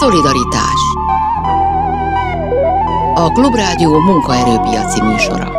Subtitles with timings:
[0.00, 0.80] Szolidaritás
[3.14, 5.58] A Klubrádió munkaerőpiaci műsora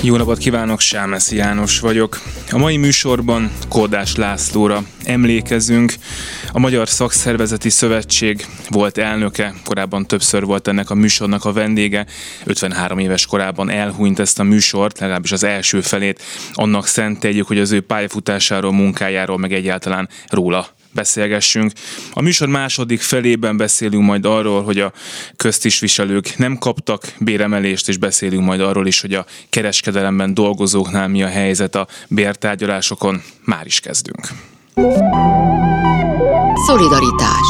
[0.00, 2.20] Jó napot kívánok, Sámeszi János vagyok.
[2.50, 5.94] A mai műsorban Kordás Lászlóra emlékezünk.
[6.56, 12.06] A Magyar Szakszervezeti Szövetség volt elnöke, korábban többször volt ennek a műsornak a vendége.
[12.44, 16.22] 53 éves korában elhunyt ezt a műsort, legalábbis az első felét.
[16.52, 21.72] Annak szenteljük, hogy az ő pályafutásáról, munkájáról, meg egyáltalán róla beszélgessünk.
[22.12, 24.92] A műsor második felében beszélünk majd arról, hogy a
[25.36, 31.28] köztisviselők nem kaptak béremelést, és beszélünk majd arról is, hogy a kereskedelemben dolgozóknál mi a
[31.28, 33.22] helyzet a bértárgyalásokon.
[33.44, 34.28] Már is kezdünk.
[36.66, 37.48] Szolidaritás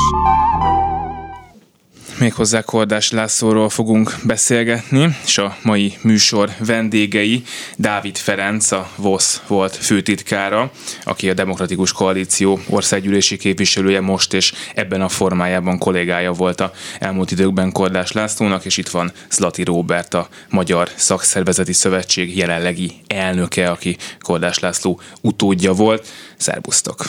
[2.25, 7.43] méghozzá Kordás Lászlóról fogunk beszélgetni, és a mai műsor vendégei
[7.77, 10.71] Dávid Ferenc, a VOSZ volt főtitkára,
[11.05, 17.31] aki a Demokratikus Koalíció országgyűlési képviselője most, és ebben a formájában kollégája volt a elmúlt
[17.31, 23.97] időkben Kordás Lászlónak, és itt van Zlati Róbert, a Magyar Szakszervezeti Szövetség jelenlegi elnöke, aki
[24.21, 26.07] Kordás László utódja volt.
[26.37, 27.05] Szerbusztok!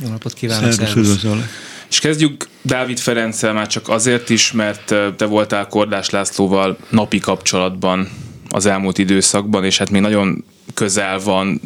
[0.00, 0.72] Jó napot kívánok!
[0.72, 1.24] Szervusz,
[1.90, 8.08] és kezdjük Dávid Ferenccel már csak azért is, mert te voltál Kordás Lászlóval napi kapcsolatban
[8.50, 11.60] az elmúlt időszakban, és hát még nagyon közel van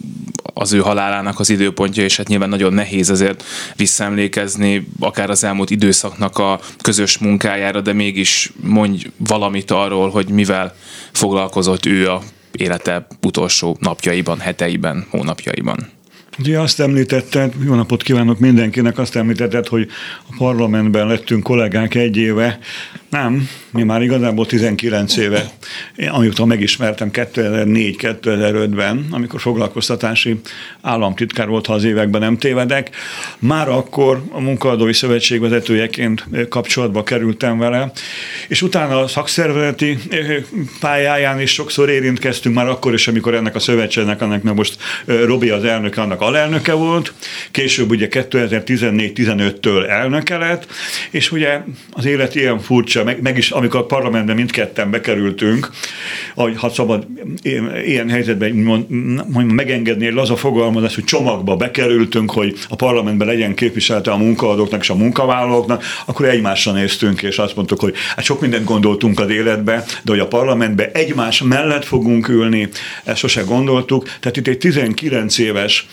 [0.54, 3.44] az ő halálának az időpontja, és hát nyilván nagyon nehéz azért
[3.76, 10.76] visszaemlékezni akár az elmúlt időszaknak a közös munkájára, de mégis mondj valamit arról, hogy mivel
[11.12, 15.90] foglalkozott ő a élete utolsó napjaiban, heteiben, hónapjaiban.
[16.38, 19.88] Ugye azt említetted, jó napot kívánok mindenkinek, azt említetted, hogy
[20.30, 22.58] a parlamentben lettünk kollégák egy éve.
[23.10, 25.50] Nem, mi már igazából 19 éve,
[26.08, 30.40] amióta megismertem 2004-2005-ben, amikor foglalkoztatási
[30.80, 32.90] államtitkár volt, ha az években nem tévedek.
[33.38, 37.92] Már akkor a munkaadói szövetség vezetőjeként kapcsolatba kerültem vele,
[38.48, 39.98] és utána a szakszervezeti
[40.80, 45.64] pályáján is sokszor érintkeztünk, már akkor is, amikor ennek a szövetségnek, annak most Robi az
[45.64, 47.12] elnök, annak alelnöke volt,
[47.50, 50.66] később ugye 2014-15-től elnöke lett,
[51.10, 51.60] és ugye
[51.90, 55.70] az élet ilyen furcsa, meg, meg is amikor a parlamentben mindketten bekerültünk,
[56.34, 57.06] ahogy ha szabad
[57.84, 58.90] ilyen, helyzetben mond,
[59.28, 64.80] mond, megengedni egy laza fogalmazás, hogy csomagba bekerültünk, hogy a parlamentben legyen képviselte a munkaadóknak
[64.80, 69.30] és a munkavállalóknak, akkor egymásra néztünk, és azt mondtuk, hogy hát sok mindent gondoltunk az
[69.30, 72.68] életbe, de hogy a parlamentben egymás mellett fogunk ülni,
[73.04, 74.04] ezt sose gondoltuk.
[74.20, 75.86] Tehát itt egy 19 éves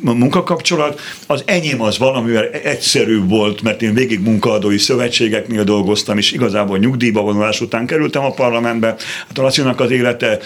[0.00, 6.78] munkakapcsolat, az enyém az valamivel egyszerűbb volt, mert én végig munkaadói szövetségeknél dolgoztam, és igazából
[6.78, 8.86] nyugdíjba vonulás után kerültem a parlamentbe.
[9.28, 10.38] Hát a Lacinak az élete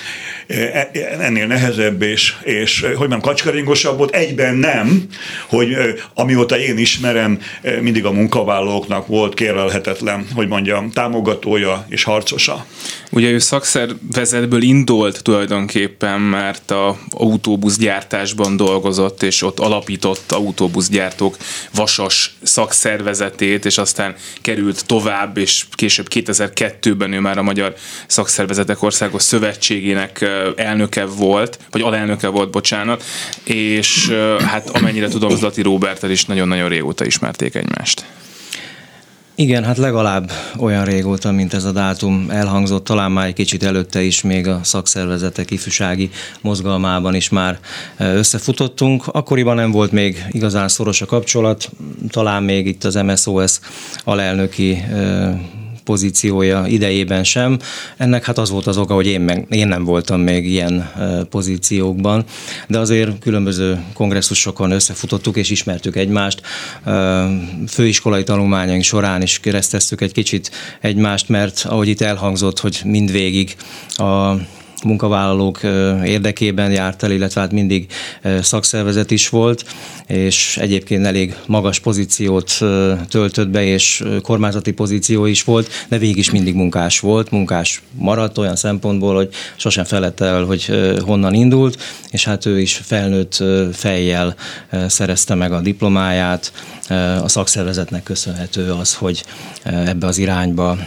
[0.46, 5.02] e, ennél nehezebb, és, és hogy nem kacskaringosabb volt, egyben nem,
[5.48, 5.76] hogy
[6.14, 7.38] amióta én ismerem,
[7.80, 12.66] mindig a munkavállalóknak volt kérlelhetetlen, hogy mondjam, támogatója és harcosa.
[13.10, 18.89] Ugye ő szakszervezetből indult tulajdonképpen, mert a autóbuszgyártásban dolgozott,
[19.22, 21.36] és ott alapított autóbuszgyártók
[21.74, 27.74] vasas szakszervezetét, és aztán került tovább, és később 2002-ben ő már a Magyar
[28.06, 33.04] Szakszervezetek Országos Szövetségének elnöke volt, vagy alelnöke volt, bocsánat,
[33.44, 34.08] és
[34.46, 38.04] hát amennyire tudom, Zlati Robertel is nagyon-nagyon régóta ismerték egymást.
[39.40, 44.02] Igen, hát legalább olyan régóta, mint ez a dátum elhangzott, talán már egy kicsit előtte
[44.02, 47.58] is még a szakszervezetek ifjúsági mozgalmában is már
[47.98, 49.06] összefutottunk.
[49.06, 51.70] Akkoriban nem volt még igazán szoros a kapcsolat,
[52.08, 53.58] talán még itt az MSOS
[54.04, 54.82] alelnöki
[55.84, 57.58] pozíciója idejében sem.
[57.96, 60.92] Ennek hát az volt az oka, hogy én, meg, én nem voltam még ilyen
[61.30, 62.24] pozíciókban,
[62.68, 66.40] de azért különböző kongresszusokon összefutottuk és ismertük egymást.
[67.68, 73.56] Főiskolai tanulmányaink során is kereszteztük egy kicsit egymást, mert ahogy itt elhangzott, hogy mindvégig
[73.88, 74.34] a
[74.84, 75.60] munkavállalók
[76.04, 77.86] érdekében járt el, illetve hát mindig
[78.40, 79.64] szakszervezet is volt,
[80.06, 82.58] és egyébként elég magas pozíciót
[83.08, 88.38] töltött be, és kormányzati pozíció is volt, de végig is mindig munkás volt, munkás maradt
[88.38, 90.70] olyan szempontból, hogy sosem felett el, hogy
[91.04, 94.34] honnan indult, és hát ő is felnőtt fejjel
[94.86, 96.52] szerezte meg a diplomáját,
[97.22, 99.24] a szakszervezetnek köszönhető az, hogy
[99.62, 100.78] ebbe az irányba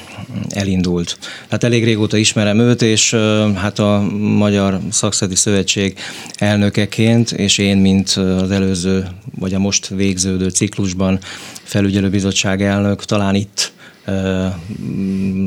[0.50, 1.18] elindult.
[1.50, 3.14] Hát elég régóta ismerem őt, és
[3.56, 6.00] hát a Magyar Szakszedi Szövetség
[6.36, 9.08] elnökeként, és én, mint az előző,
[9.40, 11.20] vagy a most végződő ciklusban
[11.64, 13.72] felügyelőbizottság elnök, talán itt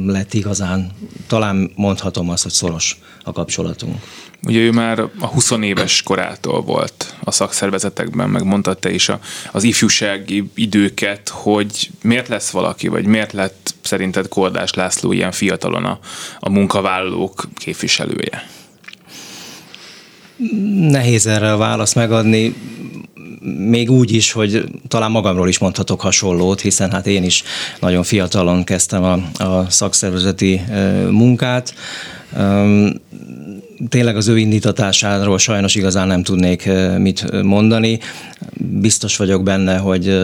[0.07, 0.91] lett igazán,
[1.27, 3.95] talán mondhatom azt, hogy szoros a kapcsolatunk.
[4.47, 9.21] Ugye ő már a 20 éves korától volt a szakszervezetekben, meg mondtad te is a,
[9.53, 15.85] az ifjúsági időket, hogy miért lesz valaki, vagy miért lett szerinted Kordás László ilyen fiatalon
[15.85, 15.99] a,
[16.39, 18.49] a munkavállalók képviselője?
[20.81, 22.55] Nehéz erre a választ megadni
[23.59, 27.43] még úgy is, hogy talán magamról is mondhatok hasonlót, hiszen hát én is
[27.81, 30.61] nagyon fiatalon kezdtem a, a szakszervezeti
[31.11, 31.75] munkát.
[33.89, 37.99] Tényleg az ő indítatásáról sajnos igazán nem tudnék mit mondani.
[38.57, 40.19] Biztos vagyok benne, hogy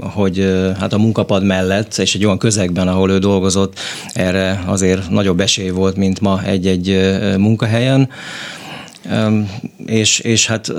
[0.00, 0.48] hogy
[0.78, 3.78] hát a munkapad mellett, és egy olyan közegben, ahol ő dolgozott,
[4.12, 8.08] erre azért nagyobb esély volt, mint ma egy-egy munkahelyen.
[9.86, 10.72] És, és hát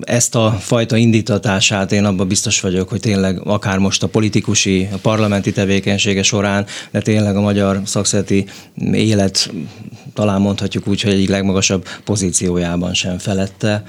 [0.00, 4.96] ezt a fajta indítatását én abban biztos vagyok, hogy tényleg akár most a politikusi, a
[4.96, 8.44] parlamenti tevékenysége során, de tényleg a magyar szakszereti
[8.92, 9.52] élet
[10.14, 13.82] talán mondhatjuk úgy, hogy egyik legmagasabb pozíciójában sem felette,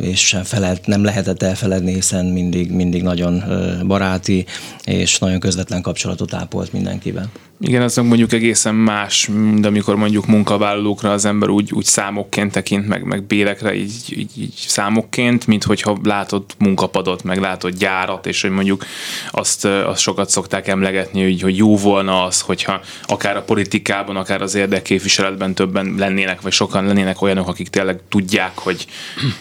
[0.00, 3.42] és sem felelt, nem lehetett elfeledni, hiszen mindig, mindig nagyon
[3.86, 4.46] baráti
[4.84, 7.30] és nagyon közvetlen kapcsolatot ápolt mindenkivel.
[7.64, 9.28] Igen, az mondjuk egészen más,
[9.58, 14.30] de amikor mondjuk munkavállalókra az ember úgy, úgy számokként tekint, meg, meg bérekre így, így,
[14.38, 18.84] így számokként, mint hogyha látod munkapadot, meg látod gyárat, és hogy mondjuk
[19.30, 24.42] azt, azt sokat szokták emlegetni, hogy, hogy jó volna az, hogyha akár a politikában, akár
[24.42, 28.86] az érdekképviseletben többen lennének, vagy sokan lennének olyanok, akik tényleg tudják, hogy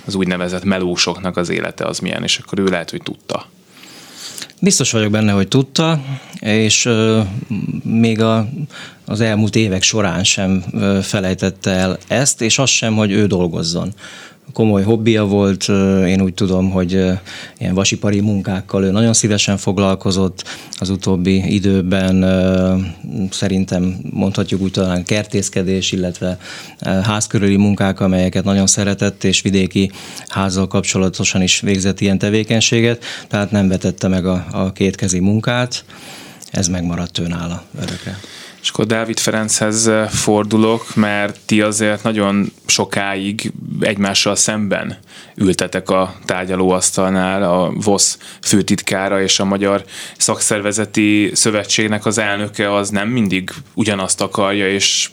[0.06, 3.46] az úgynevezett melósoknak az élete az milyen, és akkor ő lehet, hogy tudta.
[4.60, 6.02] Biztos vagyok benne, hogy tudta,
[6.40, 6.90] és
[7.84, 8.50] még a,
[9.06, 10.64] az elmúlt évek során sem
[11.02, 13.94] felejtette el ezt, és az sem, hogy ő dolgozzon
[14.54, 15.70] komoly hobbija volt,
[16.08, 16.92] én úgy tudom, hogy
[17.58, 20.44] ilyen vasipari munkákkal ő nagyon szívesen foglalkozott
[20.74, 22.26] az utóbbi időben,
[23.32, 26.38] szerintem mondhatjuk úgy talán kertészkedés, illetve
[26.80, 29.92] házkörüli munkák, amelyeket nagyon szeretett, és vidéki
[30.28, 35.86] házzal kapcsolatosan is végzett ilyen tevékenységet, tehát nem vetette meg a, a kétkezi munkát,
[36.52, 38.20] ez megmaradt ő nála örökre.
[38.62, 44.98] És akkor Dávid Ferenchez eh, fordulok, mert ti azért nagyon sokáig egymással szemben
[45.36, 49.84] ültetek a tárgyalóasztalnál, a VOSZ főtitkára és a Magyar
[50.18, 55.10] Szakszervezeti Szövetségnek az elnöke az nem mindig ugyanazt akarja, és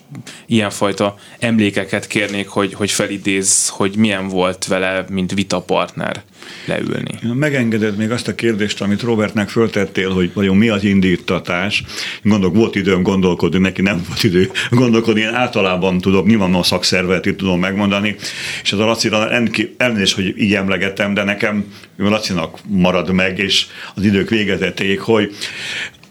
[0.46, 6.22] ilyenfajta emlékeket kérnék, hogy, hogy felidéz, hogy milyen volt vele, mint vitapartner
[6.64, 7.18] leülni.
[7.34, 11.82] Megengeded még azt a kérdést, amit Robertnek föltettél, hogy vajon mi az indítatás.
[12.22, 17.36] Gondolok, volt időm gondolkodni, neki nem volt idő gondolkodni, én általában tudok, nyilván a szakszervezetet
[17.36, 18.16] tudom megmondani,
[18.62, 19.30] és az a Lacira
[19.76, 21.64] elnézést, hogy így emlegettem, de nekem
[21.96, 25.34] Lacinak marad meg, és az idők végezeték, hogy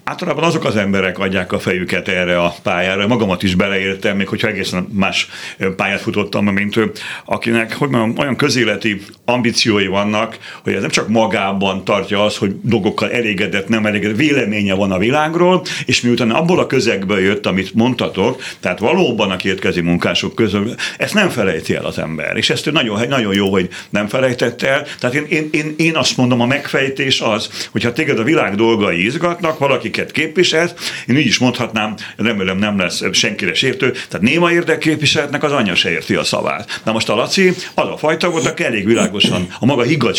[0.07, 4.47] Általában azok az emberek adják a fejüket erre a pályára, magamat is beleértem, még hogyha
[4.47, 5.29] egészen más
[5.75, 6.91] pályát futottam, mint ő,
[7.25, 12.55] akinek hogy mondjam, olyan közéleti ambíciói vannak, hogy ez nem csak magában tartja az, hogy
[12.61, 17.73] dolgokkal elégedett, nem elégedett, véleménye van a világról, és miután abból a közegből jött, amit
[17.73, 22.37] mondtatok, tehát valóban a kétkezi munkások közül, ezt nem felejti el az ember.
[22.37, 24.85] És ezt nagyon, nagyon jó, hogy nem felejtette el.
[24.99, 29.05] Tehát én, én, én, én azt mondom, a megfejtés az, hogyha téged a világ dolgai
[29.05, 34.51] izgatnak, valaki érdekelteket képviselt, én így is mondhatnám, remélem nem lesz senkire sértő, tehát néma
[34.51, 36.81] érdekképviseletnek az anyja se érti a szavát.
[36.83, 40.15] Na most a Laci az a fajta volt, aki elég világosan a maga higgadt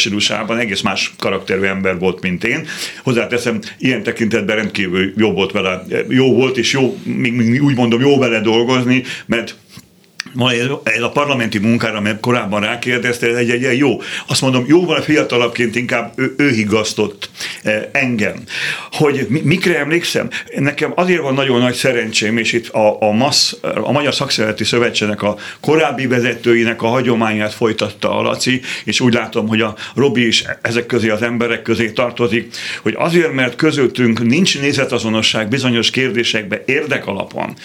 [0.59, 2.67] egész más karakterű ember volt, mint én.
[3.03, 8.01] Hozzáteszem, ilyen tekintetben rendkívül jó volt vele, jó volt, és jó, még, még úgy mondom,
[8.01, 9.57] jó vele dolgozni, mert
[10.39, 10.53] Ma
[10.83, 14.01] ez a parlamenti munkára, mert korábban rákérdezte, ez egy, egy jó.
[14.27, 17.31] Azt mondom, jóval fiatalabbként inkább ő, ő higasztott
[17.63, 18.43] eh, engem.
[18.93, 20.29] Hogy mikre emlékszem?
[20.57, 25.23] Nekem azért van nagyon nagy szerencsém, és itt a, a, MASZ, a Magyar Szakszereti Szövetségnek
[25.23, 30.45] a korábbi vezetőinek a hagyományát folytatta a Laci, és úgy látom, hogy a Robi is
[30.63, 37.07] ezek közé az emberek közé tartozik, hogy azért, mert közöttünk nincs nézetazonosság bizonyos kérdésekbe érdek
[37.07, 37.57] alapon,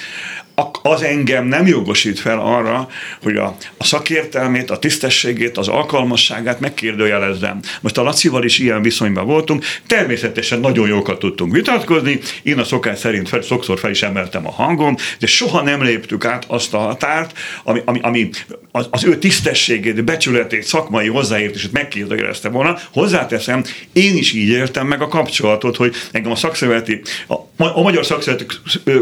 [0.82, 2.88] az engem nem jogosít fel arra,
[3.22, 7.60] hogy a, a szakértelmét, a tisztességét, az alkalmasságát megkérdőjelezzem.
[7.82, 13.00] Most a Lacival is ilyen viszonyban voltunk, természetesen nagyon jókat tudtunk vitatkozni, én a szokás
[13.00, 16.78] szerint fel, sokszor fel is emeltem a hangom, de soha nem léptük át azt a
[16.78, 18.30] határt, ami, ami, ami
[18.72, 22.78] az, az ő tisztességét, becsületét, szakmai hozzáértését megkérdőjelezte volna.
[22.94, 28.06] Hozzáteszem, én is így értem meg a kapcsolatot, hogy engem a szakszervezeti, a, a Magyar
[28.06, 28.56] Szakszervezeti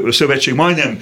[0.09, 0.99] Szövetség majdnem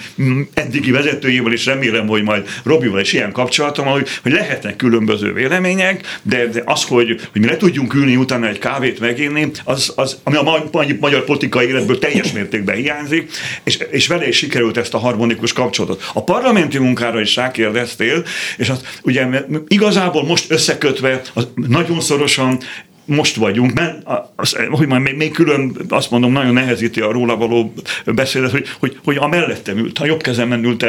[0.54, 6.20] eddigi vezetőjével is remélem, hogy majd Robival is ilyen kapcsolatom, hogy, hogy lehetnek különböző vélemények,
[6.22, 10.18] de, de az, hogy, hogy mi le tudjunk ülni utána egy kávét megírni, az, az
[10.24, 10.70] ami a
[11.00, 13.32] magyar politikai életből teljes mértékben hiányzik,
[13.64, 16.10] és, és vele is sikerült ezt a harmonikus kapcsolatot.
[16.14, 18.24] A parlamenti munkára is rákérdeztél,
[18.58, 19.28] és az, ugye
[19.68, 22.60] igazából most összekötve az nagyon szorosan
[23.10, 27.36] most vagyunk, mert az, hogy majd még, még külön azt mondom, nagyon nehezíti a róla
[27.36, 27.74] való
[28.06, 30.86] beszédet, hogy, hogy, hogy a mellettem ült, a jobb kezemben ült,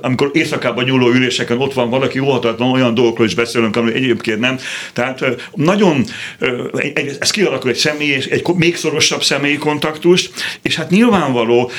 [0.00, 4.58] amikor éjszakában nyúló üléseken ott van valaki, óhatatlan olyan dolgokról is beszélünk, ami egyébként nem.
[4.92, 5.24] Tehát
[5.54, 6.04] nagyon,
[7.18, 11.70] ez kialakul egy személy, egy még szorosabb személyi kontaktust, és hát nyilvánvaló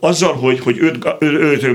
[0.00, 1.66] azzal, hogy, hogy őt, őt, őt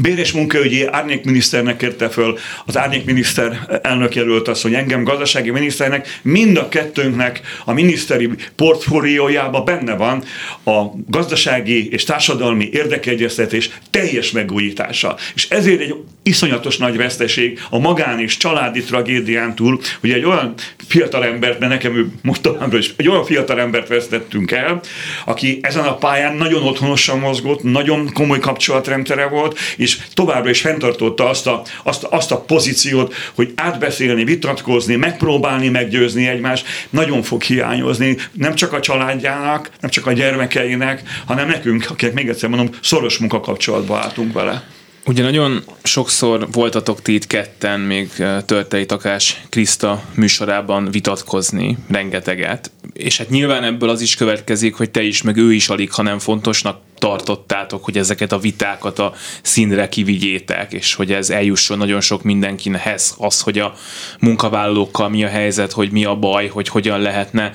[0.00, 6.56] Béres munkaügyi árnyékminiszternek kérte föl az árnyékminiszter elnök jelölt azt, hogy engem gazdasági miniszternek, mind
[6.56, 10.24] a kettőnknek a miniszteri portfóliójában benne van
[10.64, 15.16] a gazdasági és társadalmi érdekegyeztetés teljes megújítása.
[15.34, 20.54] És ezért egy iszonyatos nagy veszteség a magán és családi tragédián túl, hogy egy olyan
[20.88, 24.80] fiatalembert, mert nekem ő most továbbra is, egy olyan fiatalembert vesztettünk el,
[25.24, 31.28] aki ezen a pályán nagyon otthonosan mozgott, nagyon komoly kapcsolatrendszere volt, és továbbra is fenntartotta
[31.28, 38.16] azt a, azt, azt a pozíciót, hogy átbeszélni, vitatkozni, megpróbálni meggyőzni egymást, nagyon fog hiányozni,
[38.32, 43.18] nem csak a családjának, nem csak a gyermekeinek, hanem nekünk, akik még egyszer mondom, szoros
[43.18, 44.64] munkakapcsolatba álltunk vele.
[45.06, 48.10] Ugye nagyon sokszor voltatok ti itt ketten még
[48.46, 55.02] Törtei Takás Kriszta műsorában vitatkozni rengeteget, és hát nyilván ebből az is következik, hogy te
[55.02, 60.72] is, meg ő is alig, hanem fontosnak tartottátok, hogy ezeket a vitákat a színre kivigyétek,
[60.72, 63.74] és hogy ez eljusson nagyon sok mindenkihez, az, hogy a
[64.20, 67.52] munkavállalókkal mi a helyzet, hogy mi a baj, hogy hogyan lehetne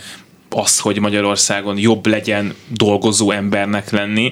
[0.50, 4.31] az, hogy Magyarországon jobb legyen dolgozó embernek lenni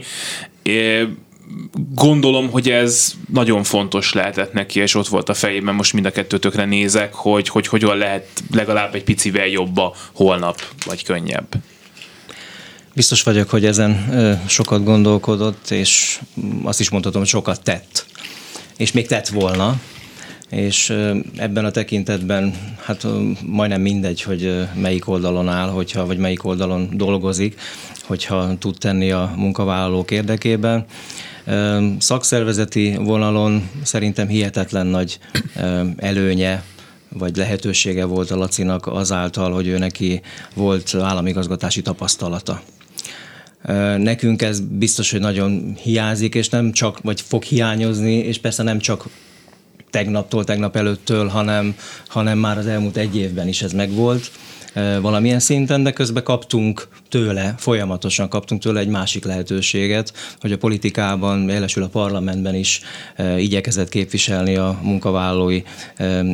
[1.94, 6.12] gondolom, hogy ez nagyon fontos lehetett neki, és ott volt a fejében, most mind a
[6.12, 11.48] kettőtökre nézek, hogy, hogy hogyan lehet legalább egy picivel jobb a holnap, vagy könnyebb.
[12.94, 14.12] Biztos vagyok, hogy ezen
[14.48, 16.20] sokat gondolkodott, és
[16.64, 18.06] azt is mondhatom, hogy sokat tett.
[18.78, 19.80] És még tett volna,
[20.50, 20.90] és
[21.36, 23.08] ebben a tekintetben hát
[23.46, 27.60] majdnem mindegy, hogy melyik oldalon áll, hogyha, vagy melyik oldalon dolgozik,
[28.04, 30.86] hogyha tud tenni a munkavállalók érdekében.
[32.00, 35.20] Szakszervezeti vonalon szerintem hihetetlen nagy
[35.98, 36.64] előnye
[37.10, 40.22] vagy lehetősége volt a Lacinak azáltal, hogy ő neki
[40.54, 42.62] volt államigazgatási tapasztalata.
[43.98, 48.80] Nekünk ez biztos, hogy nagyon hiányzik, és nem csak, vagy fog hiányozni, és persze nem
[48.80, 49.08] csak
[49.90, 51.76] tegnaptól, tegnap előttől, hanem,
[52.08, 54.32] hanem már az elmúlt egy évben is ez megvolt
[55.02, 61.50] valamilyen szinten, de közben kaptunk tőle, folyamatosan kaptunk tőle egy másik lehetőséget, hogy a politikában,
[61.50, 62.82] élesül a parlamentben is
[63.38, 65.62] igyekezett képviselni a munkavállalói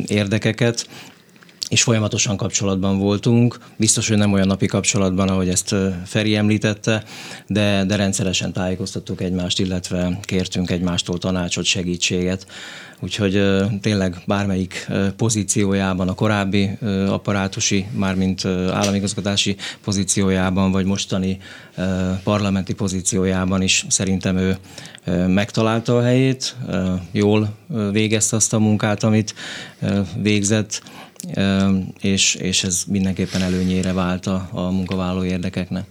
[0.06, 0.86] érdekeket,
[1.68, 3.58] és folyamatosan kapcsolatban voltunk.
[3.76, 7.04] Biztos, hogy nem olyan napi kapcsolatban, ahogy ezt Feri említette,
[7.46, 12.46] de, de rendszeresen tájékoztattuk egymást, illetve kértünk egymástól tanácsot, segítséget.
[13.00, 13.42] Úgyhogy
[13.80, 16.70] tényleg bármelyik pozíciójában, a korábbi
[17.08, 21.38] apparátusi, mármint államigazgatási pozíciójában, vagy mostani
[22.22, 24.56] parlamenti pozíciójában is szerintem ő
[25.26, 26.56] megtalálta a helyét,
[27.12, 27.48] jól
[27.92, 29.34] végezte azt a munkát, amit
[30.22, 30.82] végzett,
[32.00, 35.86] és, és ez mindenképpen előnyére vált a, a munkavállaló érdekeknek.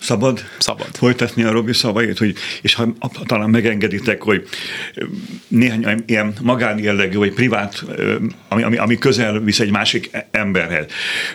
[0.00, 0.44] Szabad?
[0.58, 0.86] Szabad.
[0.92, 4.48] Folytatni a Robi szavait, hogy, és ha talán megengeditek, hogy
[5.48, 7.84] néhány ilyen magánjellegű, vagy privát,
[8.48, 10.86] ami, ami, ami közel visz egy másik emberhez.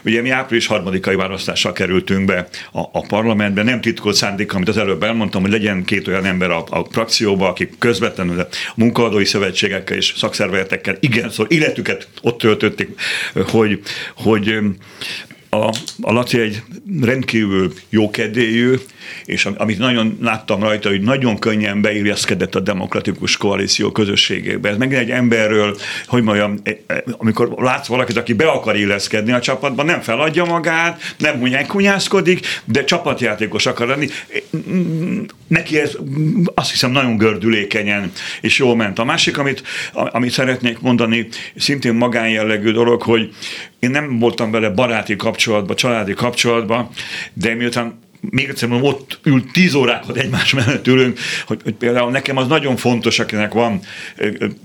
[0.05, 4.77] Ugye mi április harmadikai választással kerültünk be a, a parlamentbe, nem titkolt szándék, amit az
[4.77, 9.97] előbb elmondtam, hogy legyen két olyan ember a, a frakcióba, akik közvetlenül a munkaadói szövetségekkel
[9.97, 12.89] és szakszervezetekkel igen, szóval életüket ott töltötték,
[13.33, 13.79] hogy,
[14.15, 14.59] hogy
[15.53, 16.63] a, a Laci egy
[17.01, 18.75] rendkívül jókedélyű,
[19.25, 24.69] és amit nagyon láttam rajta, hogy nagyon könnyen beilleszkedett a demokratikus koalíció közösségébe.
[24.69, 25.77] Ez megint egy emberről,
[26.07, 30.45] hogy mondjam, e, e, amikor látsz valakit, aki be akar illeszkedni a csapatban, nem feladja
[30.45, 34.07] magát, nem hunyászkodik, de csapatjátékos akar lenni.
[35.47, 35.97] Neki ez
[36.53, 38.99] azt hiszem nagyon gördülékenyen és jól ment.
[38.99, 43.33] A másik, amit, amit szeretnék mondani, szintén magánjellegű dolog, hogy
[43.81, 46.89] én nem voltam vele baráti kapcsolatban, családi kapcsolatban,
[47.33, 47.99] de miután
[48.29, 52.47] még egyszer mondom, ott ül tíz órákat egymás mellett ülünk, hogy, hogy például nekem az
[52.47, 53.79] nagyon fontos, akinek van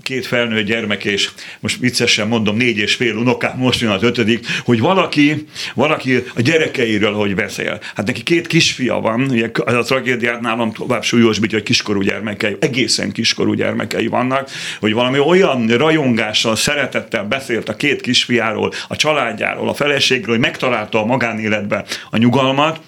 [0.03, 4.45] két felnőtt gyermek, és most viccesen mondom, négy és fél unokám, most jön az ötödik,
[4.63, 7.79] hogy valaki, valaki a gyerekeiről hogy beszél.
[7.95, 12.55] Hát neki két kisfia van, ugye az a tragédiát nálam tovább súlyosbítja, hogy kiskorú gyermekei,
[12.59, 14.49] egészen kiskorú gyermekei vannak,
[14.79, 21.01] hogy valami olyan rajongással, szeretettel beszélt a két kisfiáról, a családjáról, a feleségről, hogy megtalálta
[21.01, 22.81] a magánéletben a nyugalmat,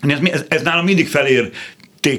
[0.00, 1.50] ez, ez, ez nálam mindig felér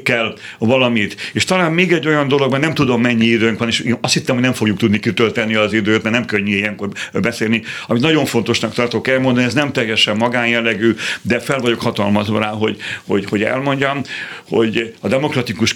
[0.04, 1.32] el valamit.
[1.34, 4.36] És talán még egy olyan dolog, mert nem tudom mennyi időnk van, és azt hittem,
[4.36, 7.64] hogy nem fogjuk tudni kitölteni az időt, mert nem könnyű ilyenkor beszélni.
[7.88, 12.78] Amit nagyon fontosnak tartok elmondani, ez nem teljesen magánjellegű, de fel vagyok hatalmazva rá, hogy,
[13.06, 14.02] hogy, hogy elmondjam,
[14.48, 15.76] hogy a demokratikus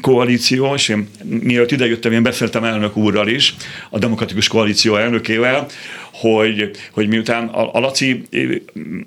[0.00, 3.56] koalíció, és én mielőtt idejöttem, én beszéltem elnök úrral is,
[3.90, 5.66] a demokratikus koalíció elnökével,
[6.12, 8.22] hogy, hogy miután a, a Laci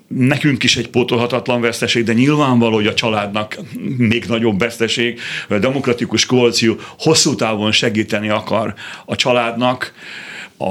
[0.08, 3.58] nekünk is egy pótolhatatlan veszteség, de nyilvánvaló, hogy a családnak
[3.96, 8.74] még nagyobb veszteség, a demokratikus koalíció hosszú távon segíteni akar
[9.04, 9.92] a családnak,
[10.58, 10.70] a,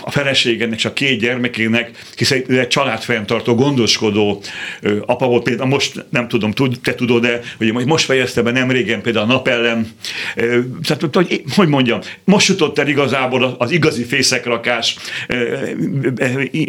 [0.00, 4.42] a feleségének, csak két gyermekének, hiszen ő egy családfenntartó, gondoskodó
[5.06, 9.02] apa volt, például most nem tudom, te tudod, de hogy most fejezte be nem régen
[9.02, 9.92] például a napellen,
[10.82, 14.96] tehát hogy, hogy mondjam, most jutott el igazából az igazi fészekrakás,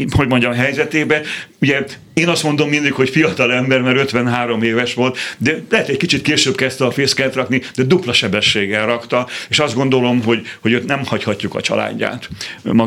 [0.10, 1.22] hogy mondjam, helyzetébe.
[1.62, 5.98] Ugye én azt mondom mindig, hogy fiatal ember, mert 53 éves volt, de lehet egy
[5.98, 10.72] kicsit később kezdte a fészket rakni, de dupla sebességgel rakta, és azt gondolom, hogy, hogy
[10.72, 12.29] őt nem hagyhatjuk a családját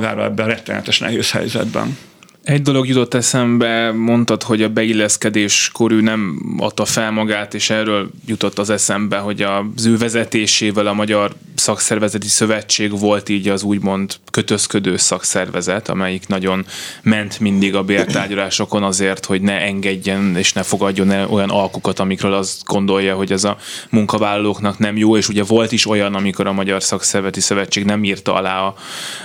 [0.02, 1.97] magára ebben rettenetes nehéz helyzetben.
[2.42, 8.11] Egy dolog jutott eszembe, mondtad, hogy a beilleszkedés korú nem adta fel magát, és erről
[8.26, 11.32] jutott az eszembe, hogy az ő vezetésével a Magyar
[11.62, 16.66] Szakszervezeti Szövetség volt így az úgymond kötözködő szakszervezet, amelyik nagyon
[17.02, 22.33] ment mindig a bértárgyalásokon azért, hogy ne engedjen és ne fogadjon el olyan alkukat, amikről
[22.33, 23.57] azt gondolja, hogy ez a
[23.90, 28.35] munkavállalóknak nem jó, és ugye volt is olyan, amikor a Magyar Szakszervezeti Szövetség nem írta
[28.35, 28.75] alá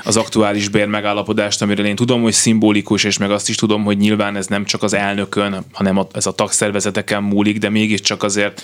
[0.03, 3.97] az aktuális bér megállapodást, amiről én tudom, hogy szimbolikus és meg azt is tudom, hogy
[3.97, 8.63] nyilván ez nem csak az elnökön, hanem ez a tagszervezeteken múlik, de mégiscsak azért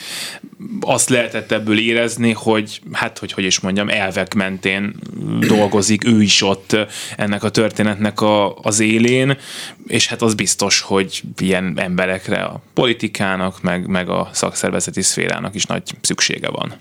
[0.79, 4.95] azt lehetett ebből érezni, hogy hát, hogy hogy is mondjam, elvek mentén
[5.39, 6.77] dolgozik ő is ott
[7.17, 9.37] ennek a történetnek a, az élén,
[9.87, 15.65] és hát az biztos, hogy ilyen emberekre a politikának, meg, meg a szakszervezeti szférának is
[15.65, 16.73] nagy szüksége van.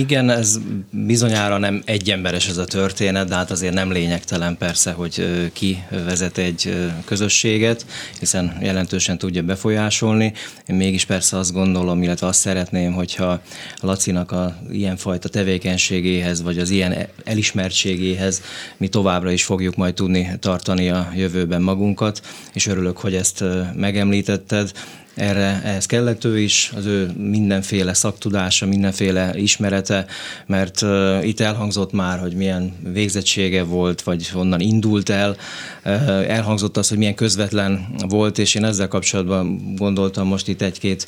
[0.00, 0.58] Igen, ez
[0.90, 6.38] bizonyára nem egyemberes ez a történet, de hát azért nem lényegtelen persze, hogy ki vezet
[6.38, 7.86] egy közösséget,
[8.18, 10.32] hiszen jelentősen tudja befolyásolni.
[10.66, 13.40] Én mégis persze azt gondolom, illetve azt szeretném, hogyha
[13.80, 18.42] Lacinak a ilyenfajta tevékenységéhez, vagy az ilyen elismertségéhez
[18.76, 22.20] mi továbbra is fogjuk majd tudni tartani a jövőben magunkat,
[22.52, 24.72] és örülök, hogy ezt megemlítetted
[25.14, 30.06] erre ehhez kellett ő is, az ő mindenféle szaktudása, mindenféle ismerete,
[30.46, 35.36] mert uh, itt elhangzott már, hogy milyen végzettsége volt, vagy honnan indult el,
[35.84, 35.92] uh,
[36.30, 41.06] elhangzott az, hogy milyen közvetlen volt, és én ezzel kapcsolatban gondoltam most itt egy-két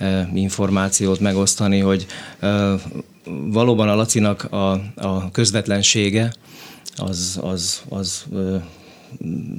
[0.00, 2.06] uh, információt megosztani, hogy
[2.42, 2.80] uh,
[3.26, 6.32] valóban a Lacinak a, a közvetlensége
[6.96, 8.62] az, az, az uh,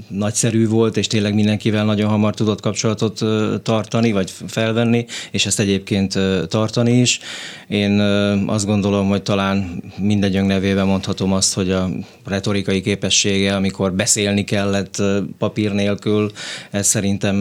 [0.07, 3.21] nagyszerű volt, és tényleg mindenkivel nagyon hamar tudott kapcsolatot
[3.63, 7.19] tartani, vagy felvenni, és ezt egyébként tartani is.
[7.67, 7.99] Én
[8.45, 11.89] azt gondolom, hogy talán mindegyünk nevében mondhatom azt, hogy a
[12.25, 15.01] retorikai képessége, amikor beszélni kellett
[15.37, 16.31] papír nélkül,
[16.71, 17.35] ez szerintem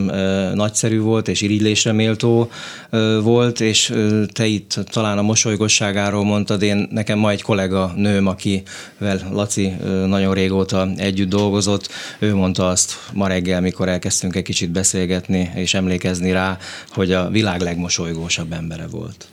[0.55, 2.51] nagyszerű volt, és irigylésre méltó
[3.23, 3.93] volt, és
[4.33, 9.73] te itt talán a mosolygosságáról mondtad, én nekem ma egy kollega nőm, akivel Laci
[10.07, 11.89] nagyon régóta együtt dolgozott,
[12.19, 17.29] ő mondta azt ma reggel, mikor elkezdtünk egy kicsit beszélgetni és emlékezni rá, hogy a
[17.29, 19.29] világ legmosolygósabb embere volt.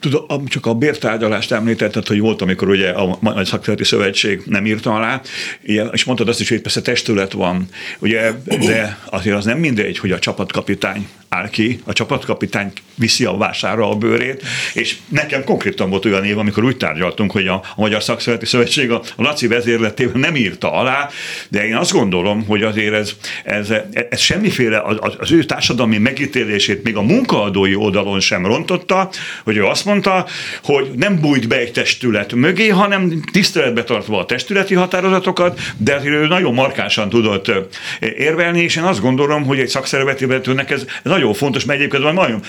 [0.00, 4.94] Tudom, csak a bértárgyalást említetted, hogy volt, amikor ugye a Nagy Szakszereti Szövetség nem írta
[4.94, 5.20] alá,
[5.92, 10.10] és mondtad azt is, hogy persze testület van, ugye, de azért az nem mindegy, hogy
[10.10, 14.42] a csapatkapitány áll ki, a csapatkapitány viszi a vására a bőrét,
[14.74, 19.02] és nekem konkrétan volt olyan év, amikor úgy tárgyaltunk, hogy a, Magyar Szakszereti Szövetség a,
[19.16, 21.08] Laci vezérletében nem írta alá,
[21.48, 23.12] de én azt gondolom, hogy azért ez,
[23.44, 23.72] ez,
[24.10, 29.10] ez semmiféle az, az ő társadalmi megítélését még a munkaadói oldalon sem rontotta,
[29.44, 30.26] hogy ő azt azt mondta,
[30.62, 36.26] hogy nem bújt be egy testület mögé, hanem tiszteletbe tartva a testületi határozatokat, de ő
[36.26, 37.50] nagyon markánsan tudott
[38.00, 42.42] érvelni, és én azt gondolom, hogy egy szakszervezeti vezetőnek ez, nagyon fontos, mert egyébként nagyon,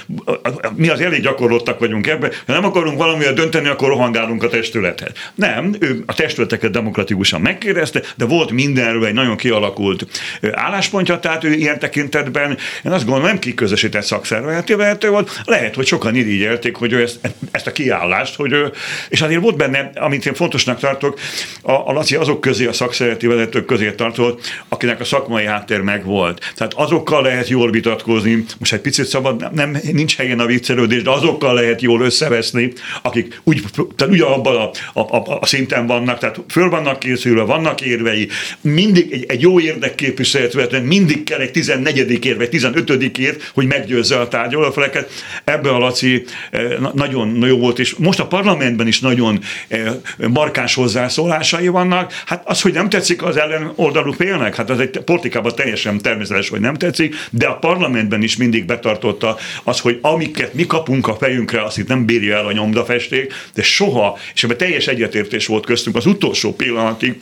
[0.75, 5.11] mi az elég gyakorlottak vagyunk ebben, ha nem akarunk valamivel dönteni, akkor rohangálunk a testülethez.
[5.35, 10.05] Nem, ő a testületeket demokratikusan megkérdezte, de volt mindenről egy nagyon kialakult
[10.51, 15.87] álláspontja, tehát ő ilyen tekintetben, én azt gondolom, nem kiközösített szakszervezeti vezető volt, lehet, hogy
[15.87, 17.12] sokan irigyelték, hogy ő ezt,
[17.51, 18.71] ezt a kiállást, hogy ő,
[19.09, 21.19] és azért volt benne, amit én fontosnak tartok,
[21.61, 26.53] a, a Laci azok közé, a szakszervezeti vezetők közé tartozott, akinek a szakmai háttér megvolt.
[26.55, 31.11] Tehát azokkal lehet jól vitatkozni, most egy picit szabad, nem, nincs helyen a viccelődés, de
[31.11, 33.63] azokkal lehet jól összeveszni, akik úgy,
[33.95, 38.29] tehát ugyanabban a, a, a, a szinten vannak, tehát föl vannak készülve, vannak érvei,
[38.61, 42.25] mindig egy, egy jó érdekképviseletben mindig kell egy 14.
[42.25, 43.17] ér, vagy 15.
[43.17, 45.11] ér, hogy meggyőzze a tárgyalófeleket.
[45.43, 49.93] Ebbe a Laci eh, nagyon jó volt, és most a parlamentben is nagyon eh,
[50.27, 52.13] markáns hozzászólásai vannak.
[52.25, 56.49] Hát az, hogy nem tetszik az ellen oldalú félnek, hát az egy politikában teljesen természetes,
[56.49, 61.15] hogy nem tetszik, de a parlamentben is mindig betartotta az, hogy amiket mi kapunk a
[61.15, 65.65] fejünkre, azt itt nem bírja el a nyomdafesték, de soha, és ebben teljes egyetértés volt
[65.65, 67.21] köztünk az utolsó pillanatig,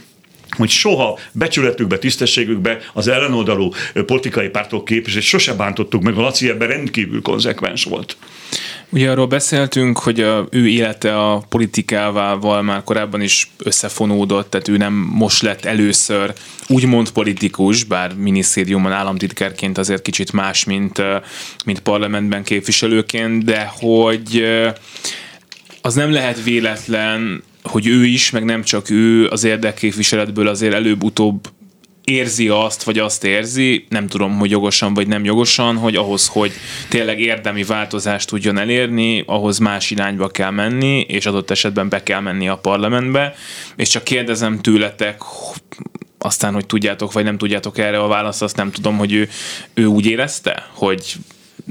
[0.57, 3.71] hogy soha becsületükbe, tisztességükbe az ellenoldalú
[4.05, 8.17] politikai pártok képviselőt sose bántottuk meg, a Laci ebben rendkívül konzekvens volt.
[8.89, 14.77] Ugye arról beszéltünk, hogy a, ő élete a politikával már korábban is összefonódott, tehát ő
[14.77, 16.33] nem most lett először
[16.67, 21.01] úgymond politikus, bár minisztériumban államtitkárként azért kicsit más, mint,
[21.65, 24.45] mint parlamentben képviselőként, de hogy
[25.81, 31.50] az nem lehet véletlen, hogy ő is, meg nem csak ő az érdekképviseletből azért előbb-utóbb
[32.04, 36.52] érzi azt, vagy azt érzi, nem tudom, hogy jogosan vagy nem jogosan, hogy ahhoz, hogy
[36.89, 42.19] tényleg érdemi változást tudjon elérni, ahhoz más irányba kell menni, és adott esetben be kell
[42.19, 43.36] menni a parlamentbe,
[43.76, 45.21] és csak kérdezem tőletek,
[46.17, 49.30] aztán, hogy tudjátok, vagy nem tudjátok erre a választ, azt nem tudom, hogy ő,
[49.74, 51.15] ő úgy érezte, hogy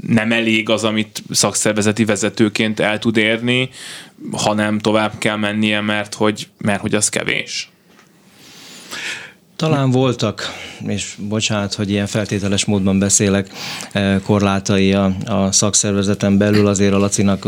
[0.07, 3.69] nem elég az, amit szakszervezeti vezetőként el tud érni,
[4.31, 7.69] hanem tovább kell mennie, mert hogy, mert hogy az kevés.
[9.55, 10.51] Talán voltak,
[10.87, 13.49] és bocsánat, hogy ilyen feltételes módban beszélek,
[13.91, 17.47] eh, korlátai a, a szakszervezeten belül, azért a Lacinak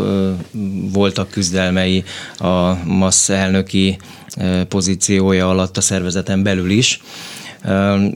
[0.92, 2.04] voltak küzdelmei
[2.38, 3.98] a MASZ elnöki
[4.36, 7.02] eh, pozíciója alatt a szervezeten belül is.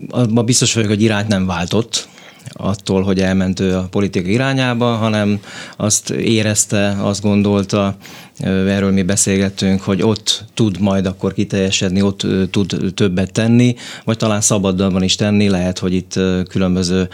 [0.09, 2.07] Abban biztos vagyok, hogy irányt nem váltott,
[2.53, 5.39] attól, hogy elment ő a politika irányába, hanem
[5.77, 7.95] azt érezte, azt gondolta,
[8.43, 14.41] erről mi beszélgettünk, hogy ott tud majd akkor kiteljesedni, ott tud többet tenni, vagy talán
[14.41, 17.09] szabadabban is tenni, lehet, hogy itt különböző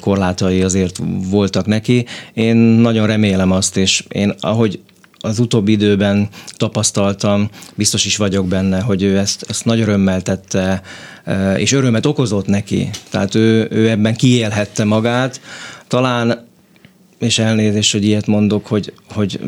[0.00, 2.06] korlátai azért voltak neki.
[2.34, 4.80] Én nagyon remélem azt, és én ahogy
[5.24, 10.82] az utóbbi időben tapasztaltam, biztos is vagyok benne, hogy ő ezt, ezt nagy örömmel tette,
[11.56, 12.90] és örömet okozott neki.
[13.10, 15.40] Tehát ő, ő ebben kiélhette magát.
[15.88, 16.46] Talán,
[17.18, 19.40] és elnézést, hogy ilyet mondok, hogy, hogy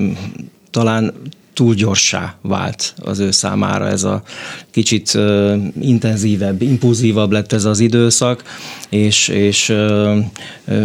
[0.71, 1.13] talán
[1.55, 4.23] túl gyorsá vált az ő számára ez a
[4.71, 8.43] kicsit uh, intenzívebb, impulzívabb lett ez az időszak,
[8.89, 10.19] és, és uh,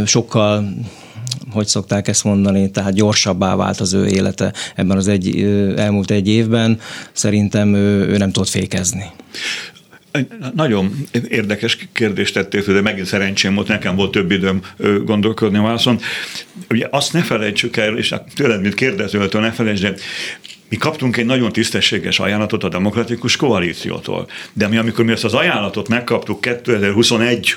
[0.06, 0.74] sokkal
[1.52, 5.42] hogy szokták ezt mondani, tehát gyorsabbá vált az ő élete ebben az egy,
[5.78, 6.80] elmúlt egy évben.
[7.12, 9.06] Szerintem ő, ő nem tudott fékezni.
[10.56, 14.62] Nagyon érdekes kérdést tettél de megint szerencsém volt, nekem volt több időm
[15.06, 16.00] gondolkodni a válaszon.
[16.70, 19.94] Ugye azt ne felejtsük el, és hát tőled, mint kérdezőtől ne felejtsd, de
[20.70, 24.28] mi kaptunk egy nagyon tisztességes ajánlatot a demokratikus koalíciótól.
[24.54, 27.56] De mi, amikor mi ezt az ajánlatot megkaptuk 2021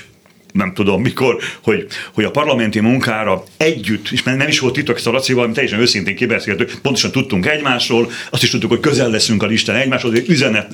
[0.55, 5.51] nem tudom mikor, hogy, hogy a parlamenti munkára együtt, és nem is volt titok Szalacival,
[5.51, 10.11] teljesen őszintén kibeszéltük, pontosan tudtunk egymásról, azt is tudtuk, hogy közel leszünk a listán egymáshoz,
[10.11, 10.73] hogy üzenet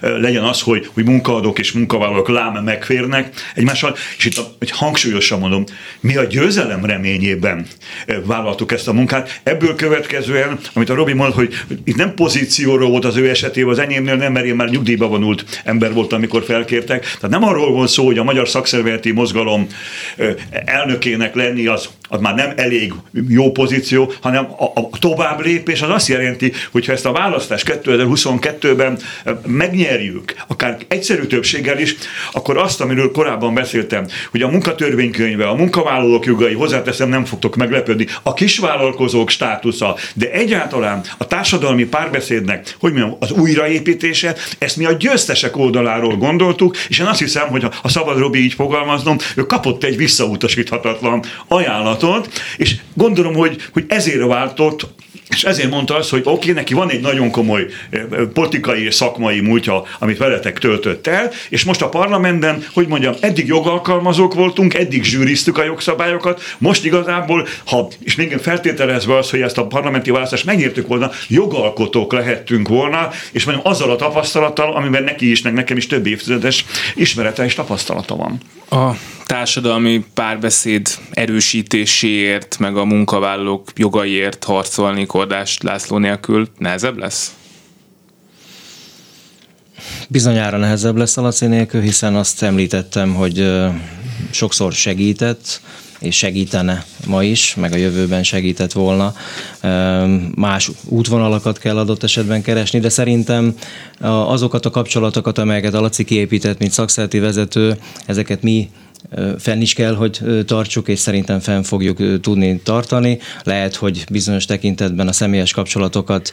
[0.00, 5.64] legyen az, hogy, hogy munkaadók és munkavállalók láme megférnek egymással, és itt, hogy hangsúlyosan mondom,
[6.00, 7.66] mi a győzelem reményében
[8.24, 9.40] vállaltuk ezt a munkát.
[9.42, 11.54] Ebből következően, amit a Robi mondott, hogy
[11.84, 15.60] itt nem pozícióról volt az ő esetében, az enyémnél nem, mert én már nyugdíjba vonult
[15.64, 17.00] ember voltam, amikor felkértek.
[17.00, 19.66] Tehát nem arról volt szó, hogy a magyar szakszervezeti mozgalom
[20.50, 22.92] elnökének lenni az az már nem elég
[23.28, 27.80] jó pozíció, hanem a, a tovább lépés az azt jelenti, hogy ha ezt a választást
[27.84, 28.98] 2022-ben
[29.46, 31.94] megnyerjük, akár egyszerű többséggel is,
[32.32, 38.06] akkor azt, amiről korábban beszéltem, hogy a munkatörvénykönyve, a munkavállalók jogai, hozzáteszem, nem fogtok meglepődni,
[38.22, 44.92] a kisvállalkozók státusza, de egyáltalán a társadalmi párbeszédnek, hogy mondjam, az újraépítése, ezt mi a
[44.92, 49.84] győztesek oldaláról gondoltuk, és én azt hiszem, hogy ha szabad Robi így fogalmaznom, ő kapott
[49.84, 54.86] egy visszautasíthatatlan ajánlat javaslatot, és gondolom, hogy, hogy ezért váltott
[55.30, 57.66] És ezért mondta azt, hogy oké, okay, neki van egy nagyon komoly
[58.32, 63.46] politikai és szakmai múltja, amit veletek töltött el, és most a parlamentben, hogy mondjam, eddig
[63.46, 69.58] jogalkalmazók voltunk, eddig zsűriztük a jogszabályokat, most igazából, ha, és még feltételezve az, hogy ezt
[69.58, 75.30] a parlamenti választást megértük volna, jogalkotók lehettünk volna, és mondjam, azzal a tapasztalattal, amiben neki
[75.30, 76.64] is, meg nekem is több évtizedes
[76.94, 78.40] ismerete és tapasztalata van.
[78.70, 87.34] A társadalmi párbeszéd erősítéséért, meg a munkavállalók jogaiért harcolni Kordás László nélkül nehezebb lesz?
[90.08, 93.60] Bizonyára nehezebb lesz Laci nélkül, hiszen azt említettem, hogy
[94.30, 95.60] sokszor segített,
[95.98, 99.14] és segítene ma is, meg a jövőben segített volna.
[100.34, 103.54] Más útvonalakat kell adott esetben keresni, de szerintem
[104.00, 108.70] azokat a kapcsolatokat, amelyeket a Laci kiépített, mint szakszereti vezető, ezeket mi
[109.38, 113.18] fenn is kell, hogy tartsuk, és szerintem fenn fogjuk tudni tartani.
[113.42, 116.32] Lehet, hogy bizonyos tekintetben a személyes kapcsolatokat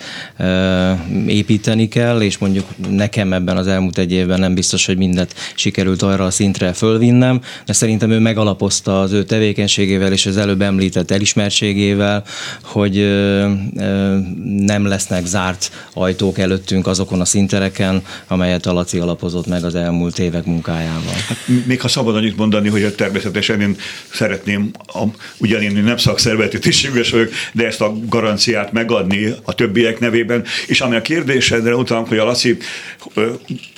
[1.28, 6.02] építeni kell, és mondjuk nekem ebben az elmúlt egy évben nem biztos, hogy mindet sikerült
[6.02, 11.12] arra a szintre fölvinnem, de szerintem ő megalapozta az ő tevékenységével és az előbb említett
[11.12, 12.24] elismertségével,
[12.64, 12.96] hogy
[14.44, 20.20] nem lesznek zárt ajtók előttünk azokon a szintereken, amelyet a Laci alapozott meg az elmúlt
[20.20, 21.14] évek munkájával.
[21.28, 23.76] Hát, még ha szabad annyit mondani, mondani, hogy természetesen én
[24.14, 25.04] szeretném, a,
[25.38, 30.46] ugyan én nem szakszervezeti tisztséges vagyok, de ezt a garanciát megadni a többiek nevében.
[30.68, 32.58] És ami a kérdésedre utalom, hogy a Laci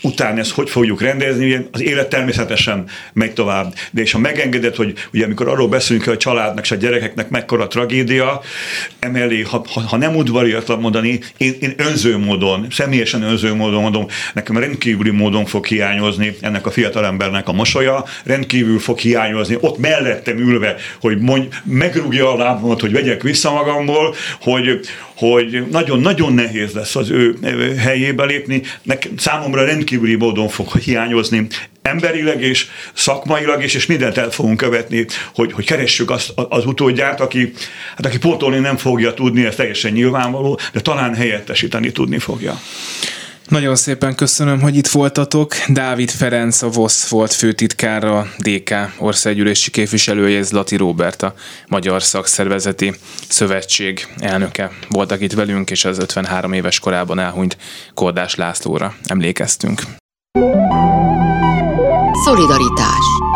[0.02, 3.74] után ezt hogy fogjuk rendezni, az élet természetesen megy tovább.
[3.92, 7.30] De és ha megengedett, hogy ugye amikor arról beszélünk, hogy a családnak és a gyerekeknek
[7.30, 8.42] mekkora tragédia,
[9.00, 14.06] emellé, ha, ha, ha nem udvariatlan mondani, én, én önző módon, személyesen önző módon mondom,
[14.34, 19.78] nekem rendkívüli módon fog hiányozni ennek a fiatalembernek a mosolya, rendkívül rendkívül fog hiányozni, ott
[19.78, 24.80] mellettem ülve, hogy mondj, megrúgja a lábamat, hogy vegyek vissza magamból, hogy,
[25.16, 27.36] hogy nagyon-nagyon nehéz lesz az ő
[27.78, 28.62] helyébe lépni.
[28.84, 31.48] Nekem, számomra rendkívüli módon fog hiányozni
[31.82, 35.06] emberileg és szakmailag is, és mindent el fogunk követni,
[35.36, 37.52] hogy, hogy keressük azt, az utódját, aki,
[37.96, 42.60] hát aki pótolni nem fogja tudni, ez teljesen nyilvánvaló, de talán helyettesíteni tudni fogja.
[43.50, 45.54] Nagyon szépen köszönöm, hogy itt voltatok.
[45.68, 51.34] Dávid Ferenc, a VOSZ volt főtitkára, DK országgyűlési képviselője, Zlati Róbert, a
[51.68, 52.94] Magyar Szakszervezeti
[53.30, 57.58] Szövetség elnöke voltak itt velünk, és az 53 éves korában elhunyt
[57.94, 59.82] Kordás Lászlóra emlékeztünk.
[62.24, 63.29] Szolidaritás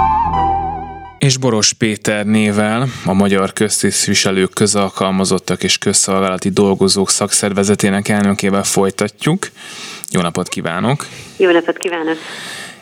[1.24, 9.50] és Boros Péter nével a Magyar Köztisztviselők Közalkalmazottak és Közszolgálati Dolgozók Szakszervezetének elnökével folytatjuk.
[10.12, 11.06] Jó napot kívánok!
[11.38, 12.18] Jó napot kívánok!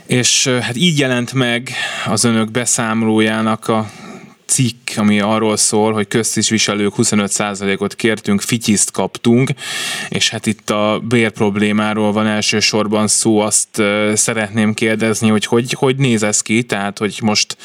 [0.05, 1.69] És hát így jelent meg
[2.05, 3.89] az önök beszámolójának a
[4.51, 9.49] cikk, ami arról szól, hogy köztisviselők 25%-ot kértünk, fityiszt kaptunk,
[10.09, 13.81] és hát itt a bér problémáról van elsősorban szó, azt
[14.13, 17.57] szeretném kérdezni, hogy hogy, hogy néz ez ki, tehát hogy most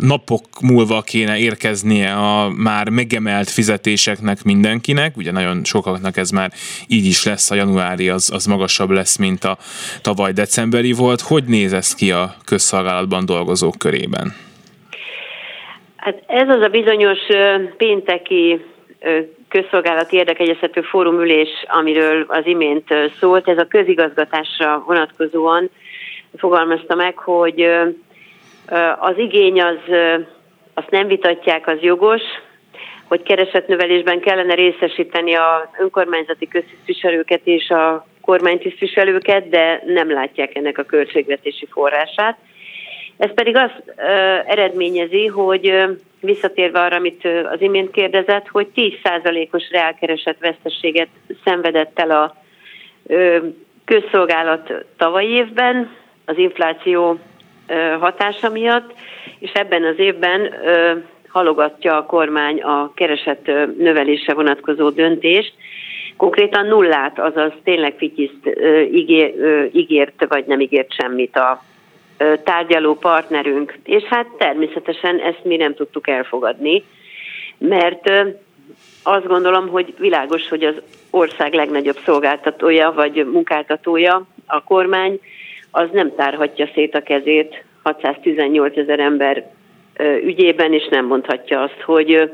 [0.00, 6.52] napok múlva kéne érkeznie a már megemelt fizetéseknek mindenkinek, ugye nagyon sokaknak ez már
[6.86, 9.58] így is lesz, a januári az, az magasabb lesz, mint a
[10.02, 11.20] tavaly decemberi volt.
[11.20, 14.47] Hogy néz ez ki a közszolgálatban dolgozók körében?
[15.98, 17.18] Hát ez az a bizonyos
[17.76, 18.64] pénteki
[19.48, 22.88] közszolgálati érdekegyeztető fórumülés, amiről az imént
[23.20, 25.70] szólt, ez a közigazgatásra vonatkozóan
[26.36, 27.60] fogalmazta meg, hogy
[28.98, 29.78] az igény az,
[30.74, 32.22] azt nem vitatják, az jogos,
[33.08, 40.82] hogy keresetnövelésben kellene részesíteni az önkormányzati köztisztviselőket és a kormánytisztviselőket, de nem látják ennek a
[40.82, 42.38] költségvetési forrását.
[43.18, 44.02] Ez pedig azt ö,
[44.46, 51.08] eredményezi, hogy ö, visszatérve arra, amit ö, az imént kérdezett, hogy 10%-os reálkeresett veszteséget
[51.44, 52.34] szenvedett el a
[53.06, 53.38] ö,
[53.84, 55.90] közszolgálat tavaly évben
[56.24, 57.18] az infláció
[57.66, 58.92] ö, hatása miatt,
[59.38, 60.92] és ebben az évben ö,
[61.28, 63.46] halogatja a kormány a keresett
[63.78, 65.54] növelése vonatkozó döntést,
[66.16, 68.46] konkrétan nullát, azaz tényleg fityiszt
[68.92, 69.34] ígér,
[69.72, 71.62] ígért, vagy nem ígért semmit a
[72.44, 73.78] tárgyaló partnerünk.
[73.84, 76.84] És hát természetesen ezt mi nem tudtuk elfogadni,
[77.58, 78.10] mert
[79.02, 80.74] azt gondolom, hogy világos, hogy az
[81.10, 85.20] ország legnagyobb szolgáltatója vagy munkáltatója, a kormány,
[85.70, 89.50] az nem tárhatja szét a kezét 618 ezer ember
[90.22, 92.30] ügyében, és nem mondhatja azt, hogy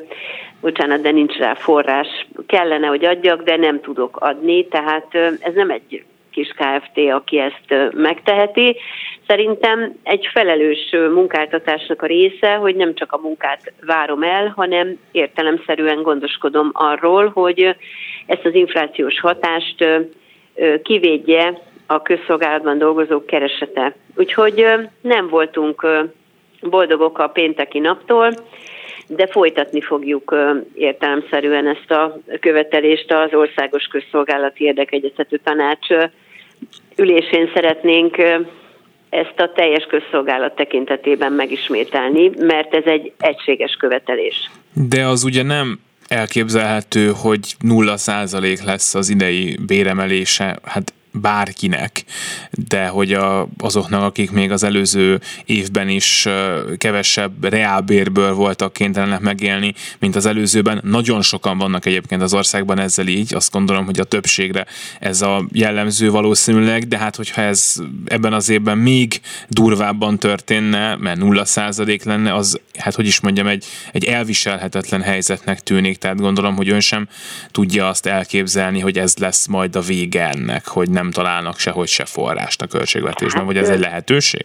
[0.61, 5.71] bocsánat, de nincs rá forrás, kellene, hogy adjak, de nem tudok adni, tehát ez nem
[5.71, 8.77] egy kis KFT, aki ezt megteheti.
[9.27, 16.03] Szerintem egy felelős munkáltatásnak a része, hogy nem csak a munkát várom el, hanem értelemszerűen
[16.03, 17.77] gondoskodom arról, hogy
[18.27, 19.85] ezt az inflációs hatást
[20.83, 23.95] kivédje a közszolgálatban dolgozók keresete.
[24.17, 24.67] Úgyhogy
[25.01, 25.87] nem voltunk
[26.61, 28.31] boldogok a pénteki naptól,
[29.07, 30.35] de folytatni fogjuk
[30.75, 35.87] értelemszerűen ezt a követelést az Országos Közszolgálati Érdekegyeztető Tanács
[36.97, 38.17] ülésén szeretnénk
[39.11, 44.51] ezt a teljes közszolgálat tekintetében megismételni, mert ez egy egységes követelés.
[44.89, 50.59] De az ugye nem elképzelhető, hogy nulla százalék lesz az idei béremelése.
[50.65, 52.05] Hát bárkinek,
[52.51, 56.29] de hogy a, azoknak, akik még az előző évben is
[56.77, 60.81] kevesebb reálbérből voltak kénytelenek megélni, mint az előzőben.
[60.85, 64.67] Nagyon sokan vannak egyébként az országban ezzel így, azt gondolom, hogy a többségre
[65.01, 67.75] ez a jellemző valószínűleg, de hát hogyha ez
[68.05, 73.47] ebben az évben még durvábban történne, mert nulla százalék lenne, az, hát hogy is mondjam,
[73.47, 77.09] egy, egy elviselhetetlen helyzetnek tűnik, tehát gondolom, hogy ön sem
[77.51, 81.89] tudja azt elképzelni, hogy ez lesz majd a vége ennek, hogy nem nem találnak sehogy
[81.89, 84.45] se forrást a költségvetésben, hát, vagy ez egy lehetőség?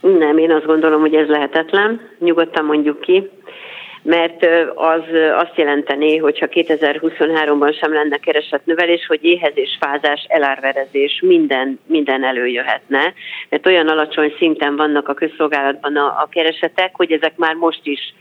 [0.00, 3.30] Nem, én azt gondolom, hogy ez lehetetlen, nyugodtan mondjuk ki,
[4.02, 5.02] mert az
[5.36, 13.12] azt jelenteni, hogyha 2023-ban sem lenne keresetnövelés, hogy éhezés, fázás, elárverezés, minden, minden előjöhetne,
[13.48, 18.14] mert olyan alacsony szinten vannak a közszolgálatban a, a keresetek, hogy ezek már most is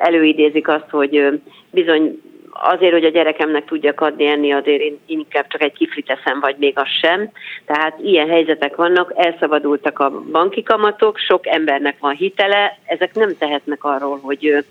[0.00, 2.20] előidézik azt, hogy bizony
[2.62, 6.56] azért, hogy a gyerekemnek tudjak adni enni, azért én inkább csak egy kiflit teszem, vagy
[6.58, 7.30] még az sem.
[7.66, 13.84] Tehát ilyen helyzetek vannak, elszabadultak a banki kamatok, sok embernek van hitele, ezek nem tehetnek
[13.84, 14.64] arról, hogy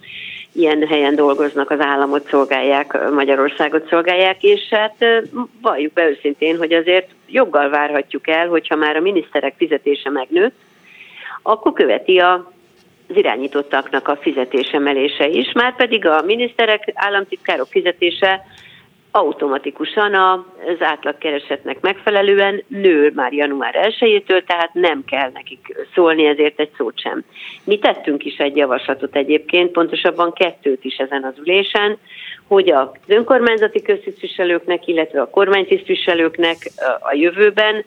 [0.54, 5.06] ilyen helyen dolgoznak, az államot szolgálják, Magyarországot szolgálják, és hát
[5.62, 10.56] valljuk be őszintén, hogy azért joggal várhatjuk el, hogyha már a miniszterek fizetése megnőtt,
[11.42, 12.52] akkor követi a
[13.10, 18.46] az irányítottaknak a fizetésemelése is, már pedig a miniszterek, államtitkárok fizetése
[19.12, 26.70] automatikusan az átlagkeresetnek megfelelően nő már január 1-től, tehát nem kell nekik szólni ezért egy
[26.78, 27.24] szót sem.
[27.64, 31.98] Mi tettünk is egy javaslatot egyébként, pontosabban kettőt is ezen az ülésen,
[32.48, 36.58] hogy az önkormányzati köztisztviselőknek, illetve a kormánytisztviselőknek
[37.00, 37.86] a jövőben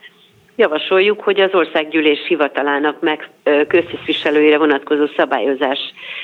[0.57, 3.31] javasoljuk, hogy az országgyűlés hivatalának meg
[3.69, 5.79] köztisztviselőire vonatkozó szabályozás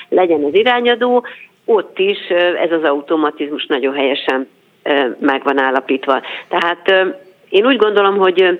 [0.09, 1.25] legyen az irányadó,
[1.65, 2.27] ott is
[2.63, 4.47] ez az automatizmus nagyon helyesen
[5.19, 6.21] meg van állapítva.
[6.47, 7.15] Tehát
[7.49, 8.59] én úgy gondolom, hogy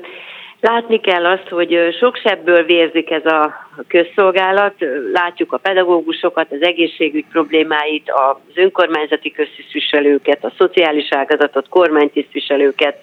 [0.61, 4.73] látni kell azt, hogy sok sebből vérzik ez a közszolgálat,
[5.13, 12.97] látjuk a pedagógusokat, az egészségügy problémáit, az önkormányzati köztisztviselőket, a szociális ágazatot, kormánytisztviselőket,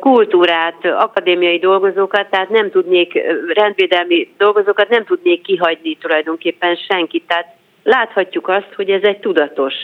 [0.00, 3.20] kultúrát, akadémiai dolgozókat, tehát nem tudnék,
[3.54, 7.24] rendvédelmi dolgozókat nem tudnék kihagyni tulajdonképpen senkit.
[7.26, 9.74] Tehát láthatjuk azt, hogy ez egy tudatos,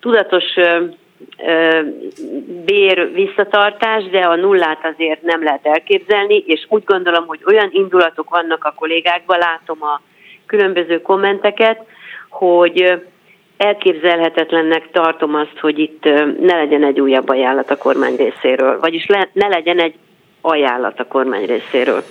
[0.00, 0.44] tudatos
[2.64, 8.30] bér visszatartás, de a nullát azért nem lehet elképzelni, és úgy gondolom, hogy olyan indulatok
[8.30, 10.00] vannak a kollégákban, látom a
[10.46, 11.86] különböző kommenteket,
[12.28, 13.02] hogy
[13.56, 16.04] elképzelhetetlennek tartom azt, hogy itt
[16.40, 19.94] ne legyen egy újabb ajánlat a kormány részéről, vagyis le, ne legyen egy
[20.40, 22.02] ajánlat a kormány részéről.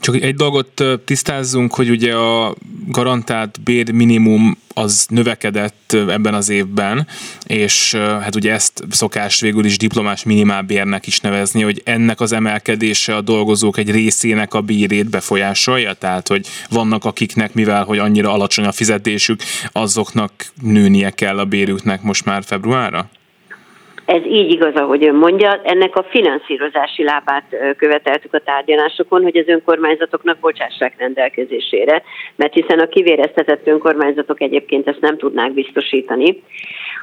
[0.00, 2.54] Csak egy dolgot tisztázzunk, hogy ugye a
[2.88, 7.06] garantált bér minimum az növekedett ebben az évben,
[7.46, 13.16] és hát ugye ezt szokás végül is diplomás minimálbérnek is nevezni, hogy ennek az emelkedése
[13.16, 18.64] a dolgozók egy részének a bírét befolyásolja, tehát hogy vannak akiknek, mivel hogy annyira alacsony
[18.64, 19.40] a fizetésük,
[19.72, 20.32] azoknak
[20.62, 23.10] nőnie kell a bérüknek most már februárra?
[24.06, 27.44] Ez így igaz, ahogy ön mondja, ennek a finanszírozási lábát
[27.76, 32.02] követeltük a tárgyalásokon, hogy az önkormányzatoknak bocsássák rendelkezésére,
[32.36, 36.42] mert hiszen a kivéreztetett önkormányzatok egyébként ezt nem tudnák biztosítani.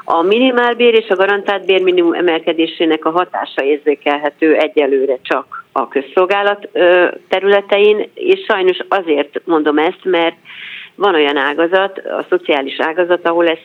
[0.03, 6.69] A minimálbér és a garantált bérminimum emelkedésének a hatása érzékelhető egyelőre csak a közszolgálat
[7.27, 10.35] területein, és sajnos azért mondom ezt, mert
[10.95, 13.59] van olyan ágazat, a szociális ágazat, ahol ez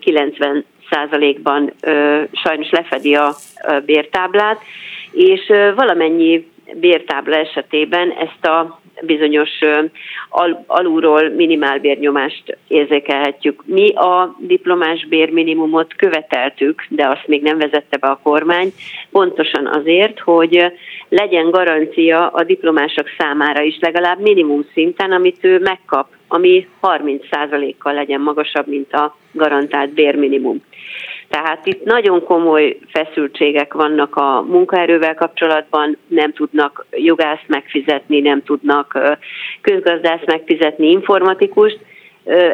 [0.00, 1.72] 90 százalékban
[2.32, 3.34] sajnos lefedi a
[3.84, 4.60] bértáblát,
[5.12, 9.50] és valamennyi bértábla esetében ezt a bizonyos
[10.28, 13.62] al- alulról minimálbérnyomást érzékelhetjük.
[13.66, 18.72] Mi a diplomás bérminimumot követeltük, de azt még nem vezette be a kormány,
[19.10, 20.72] pontosan azért, hogy
[21.08, 28.20] legyen garancia a diplomások számára is legalább minimum szinten, amit ő megkap, ami 30%-kal legyen
[28.20, 30.62] magasabb, mint a garantált bérminimum.
[31.34, 38.98] Tehát itt nagyon komoly feszültségek vannak a munkaerővel kapcsolatban, nem tudnak jogászt megfizetni, nem tudnak
[39.60, 41.78] közgazdászt megfizetni, informatikust,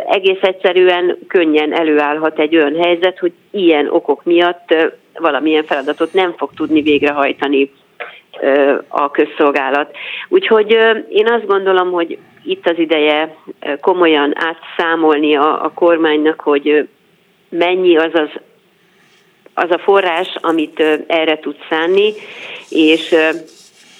[0.06, 4.74] egész egyszerűen könnyen előállhat egy olyan helyzet, hogy ilyen okok miatt
[5.14, 7.70] valamilyen feladatot nem fog tudni végrehajtani
[8.88, 9.96] a közszolgálat.
[10.28, 10.70] Úgyhogy
[11.08, 13.36] én azt gondolom, hogy itt az ideje
[13.80, 16.88] komolyan átszámolni a, a kormánynak, hogy
[17.48, 18.30] mennyi az az
[19.54, 22.12] az a forrás, amit erre tud szánni,
[22.68, 23.14] és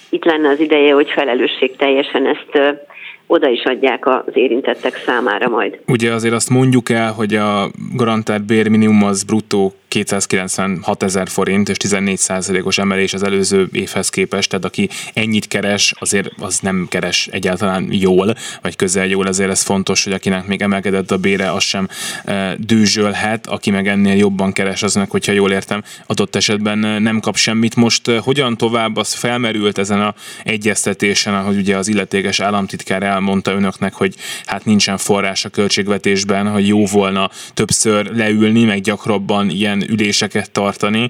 [0.09, 2.81] itt lenne az ideje, hogy felelősség teljesen ezt
[3.27, 5.79] oda is adják az érintettek számára majd.
[5.87, 11.77] Ugye azért azt mondjuk el, hogy a garantált bérminimum az bruttó 296 ezer forint és
[11.77, 17.27] 14 százalékos emelés az előző évhez képest, tehát aki ennyit keres, azért az nem keres
[17.27, 21.63] egyáltalán jól, vagy közel jól, ezért ez fontos, hogy akinek még emelkedett a bére, az
[21.63, 21.89] sem
[22.25, 27.21] e, dőzsölhet, aki meg ennél jobban keres, aznak, hogyha jól értem, adott esetben e, nem
[27.21, 27.77] kap semmit.
[27.77, 30.15] Most e, hogyan tovább, az felmerült ezen a
[30.45, 34.15] egyeztetésen, ahogy ugye az illetékes államtitkár elmondta önöknek, hogy
[34.45, 41.09] hát nincsen forrás a költségvetésben, hogy jó volna többször leülni, meg gyakrabban ilyen üléseket tartani.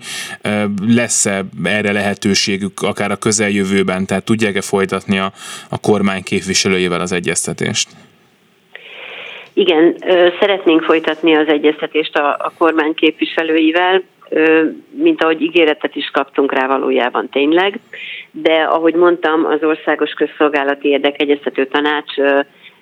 [0.86, 5.32] Lesz-e erre lehetőségük akár a közeljövőben, tehát tudják-e folytatni a,
[5.70, 7.88] a kormány képviselőjével az egyeztetést?
[9.52, 9.96] Igen,
[10.40, 14.02] szeretnénk folytatni az egyeztetést a, a kormány képviselőivel,
[14.90, 17.78] mint ahogy ígéretet is kaptunk rá valójában tényleg,
[18.30, 22.14] de ahogy mondtam, az Országos Közszolgálati Érdekegyeztető Tanács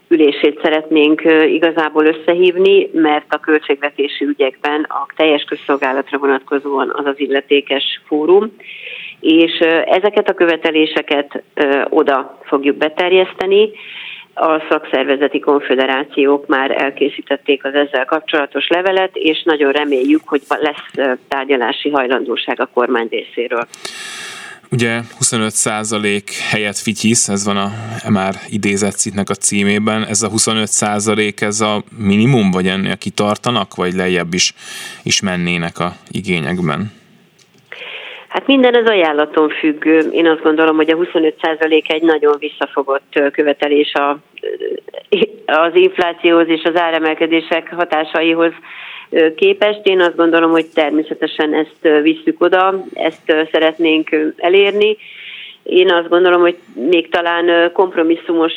[0.08, 8.00] ülését szeretnénk igazából összehívni, mert a költségvetési ügyekben a teljes közszolgálatra vonatkozóan az az illetékes
[8.06, 8.52] fórum,
[9.20, 11.42] és ezeket a követeléseket
[11.88, 13.70] oda fogjuk beterjeszteni.
[14.34, 21.90] A szakszervezeti konfederációk már elkészítették az ezzel kapcsolatos levelet, és nagyon reméljük, hogy lesz tárgyalási
[21.90, 23.66] hajlandóság a kormány részéről.
[24.70, 27.70] Ugye 25% helyett fityisz, ez van a
[28.10, 30.04] már idézett cikknek a címében.
[30.04, 34.54] Ez a 25% ez a minimum, vagy ennél kitartanak, vagy lejjebb is,
[35.02, 36.92] is mennének a igényekben?
[38.28, 39.84] Hát minden az ajánlaton függ.
[40.12, 44.18] Én azt gondolom, hogy a 25% egy nagyon visszafogott követelés a,
[45.46, 48.52] az inflációhoz és az áremelkedések hatásaihoz
[49.36, 49.80] képest.
[49.82, 54.96] Én azt gondolom, hogy természetesen ezt visszük oda, ezt szeretnénk elérni.
[55.62, 58.52] Én azt gondolom, hogy még talán kompromisszumos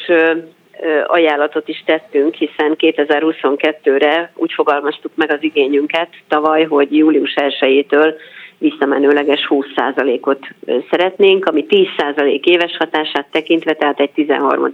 [1.06, 8.14] ajánlatot is tettünk, hiszen 2022-re úgy fogalmaztuk meg az igényünket tavaly, hogy július 1-től
[8.58, 10.48] visszamenőleges 20%-ot
[10.90, 14.70] szeretnénk, ami 10% éves hatását tekintve, tehát egy 13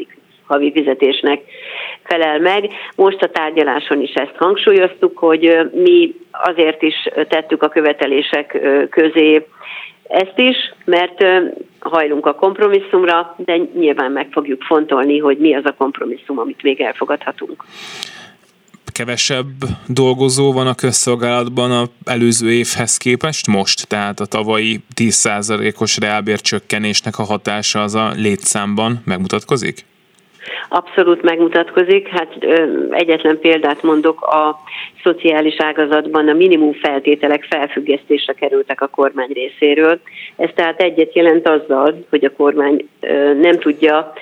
[0.48, 1.42] havi fizetésnek
[2.04, 2.70] felel meg.
[2.96, 6.96] Most a tárgyaláson is ezt hangsúlyoztuk, hogy mi azért is
[7.28, 9.46] tettük a követelések közé
[10.08, 11.26] ezt is, mert
[11.80, 16.82] hajlunk a kompromisszumra, de nyilván meg fogjuk fontolni, hogy mi az a kompromisszum, amit még
[16.82, 17.64] elfogadhatunk
[18.98, 19.48] kevesebb
[19.88, 23.88] dolgozó van a közszolgálatban a előző évhez képest most?
[23.88, 29.86] Tehát a tavalyi 10%-os reálbércsökkenésnek a hatása az a létszámban megmutatkozik?
[30.70, 32.08] Abszolút megmutatkozik.
[32.08, 32.38] Hát
[32.90, 34.60] egyetlen példát mondok, a
[35.04, 40.00] szociális ágazatban a minimum feltételek felfüggesztésre kerültek a kormány részéről.
[40.36, 42.88] Ez tehát egyet jelent azzal, hogy a kormány
[43.42, 44.14] nem tudja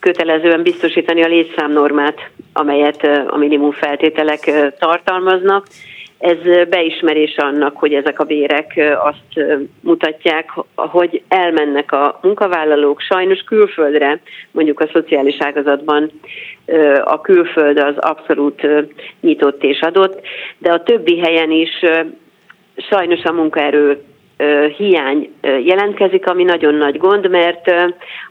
[0.00, 5.66] kötelezően biztosítani a létszámnormát, amelyet a minimum feltételek tartalmaznak
[6.18, 9.46] ez beismerés annak, hogy ezek a bérek azt
[9.80, 16.10] mutatják, hogy elmennek a munkavállalók sajnos külföldre, mondjuk a szociális ágazatban
[17.04, 18.66] a külföld az abszolút
[19.20, 20.20] nyitott és adott,
[20.58, 21.70] de a többi helyen is
[22.76, 24.02] sajnos a munkaerő
[24.76, 27.70] hiány jelentkezik, ami nagyon nagy gond, mert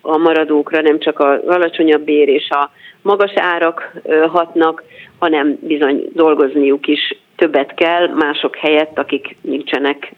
[0.02, 2.72] a maradókra nem csak az alacsonyabb bér és a
[3.02, 3.92] magas árak
[4.28, 4.84] hatnak,
[5.20, 10.12] hanem bizony dolgozniuk is többet kell mások helyett, akik nincsenek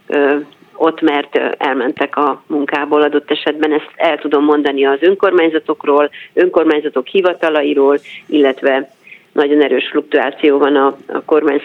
[0.76, 3.74] ott, mert elmentek a munkából adott esetben.
[3.74, 8.90] Ezt el tudom mondani az önkormányzatokról, önkormányzatok hivatalairól, illetve
[9.32, 11.62] nagyon erős fluktuáció van a, a kormány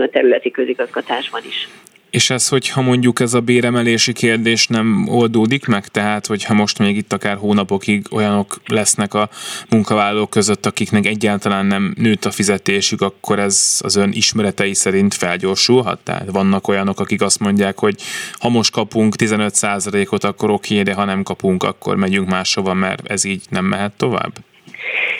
[0.00, 1.68] a területi közigazgatásban is.
[2.10, 6.96] És ez, hogyha mondjuk ez a béremelési kérdés nem oldódik meg, tehát hogyha most még
[6.96, 9.30] itt akár hónapokig olyanok lesznek a
[9.70, 15.98] munkavállalók között, akiknek egyáltalán nem nőtt a fizetésük, akkor ez az ön ismeretei szerint felgyorsulhat?
[15.98, 18.02] Tehát vannak olyanok, akik azt mondják, hogy
[18.32, 23.24] ha most kapunk 15%-ot, akkor oké, de ha nem kapunk, akkor megyünk máshova, mert ez
[23.24, 24.32] így nem mehet tovább?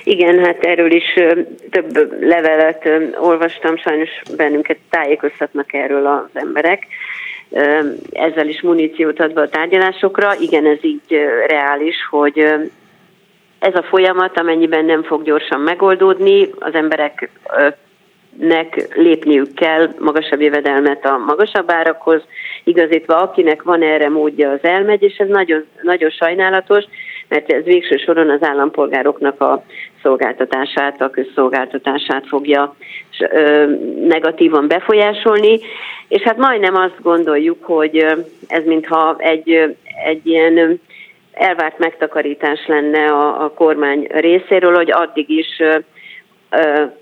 [0.09, 1.15] Igen, hát erről is
[1.71, 2.89] több levelet
[3.21, 6.87] olvastam, sajnos bennünket tájékoztatnak erről az emberek,
[8.13, 10.35] ezzel is muníciót adva a tárgyalásokra.
[10.41, 12.39] Igen, ez így reális, hogy
[13.59, 17.31] ez a folyamat, amennyiben nem fog gyorsan megoldódni, az emberek
[18.39, 22.23] nek lépniük kell magasabb jövedelmet a magasabb árakhoz,
[22.65, 26.85] igazítva akinek van erre módja, az elmegy, és ez nagyon, nagyon sajnálatos,
[27.29, 29.65] mert ez végső soron az állampolgároknak a
[30.03, 32.75] szolgáltatását, a közszolgáltatását fogja
[34.07, 35.61] negatívan befolyásolni,
[36.09, 37.97] és hát majdnem azt gondoljuk, hogy
[38.47, 40.81] ez mintha egy, egy ilyen
[41.33, 45.63] elvárt megtakarítás lenne a, a kormány részéről, hogy addig is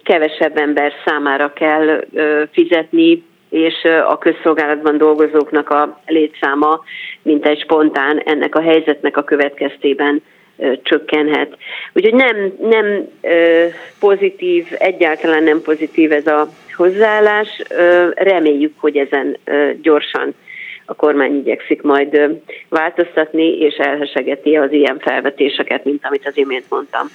[0.02, 2.04] kevesebb ember számára kell
[2.52, 6.80] fizetni, és a közszolgálatban dolgozóknak a létszáma,
[7.22, 10.22] mint egy spontán ennek a helyzetnek a következtében
[10.82, 11.56] csökkenhet.
[11.92, 13.08] Úgyhogy nem, nem
[14.00, 17.62] pozitív, egyáltalán nem pozitív ez a hozzáállás.
[18.14, 19.36] Reméljük, hogy ezen
[19.82, 20.34] gyorsan
[20.84, 22.20] a kormány igyekszik majd
[22.68, 27.06] változtatni, és elhesegeti az ilyen felvetéseket, mint amit az imént mondtam.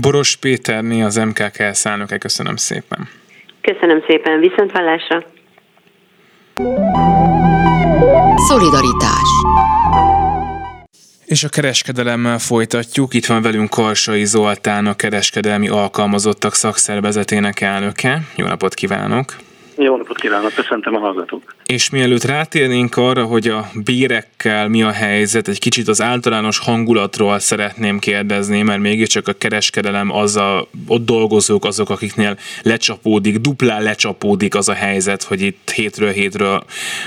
[0.00, 3.08] Boros Péterné, az MKK elszállnöke, köszönöm szépen.
[3.60, 5.24] Köszönöm szépen, viszontvallásra.
[8.36, 9.28] Szolidaritás
[11.24, 13.14] és a kereskedelemmel folytatjuk.
[13.14, 18.20] Itt van velünk Karsai Zoltán, a kereskedelmi alkalmazottak szakszervezetének elnöke.
[18.36, 19.36] Jó napot kívánok!
[19.76, 21.53] Jó napot kívánok, köszöntöm a hallgatók.
[21.64, 27.38] És mielőtt rátérnénk arra, hogy a bérekkel mi a helyzet, egy kicsit az általános hangulatról
[27.38, 34.54] szeretném kérdezni, mert mégiscsak a kereskedelem az a, ott dolgozók azok, akiknél lecsapódik, duplán lecsapódik
[34.54, 36.64] az a helyzet, hogy itt hétről hétről,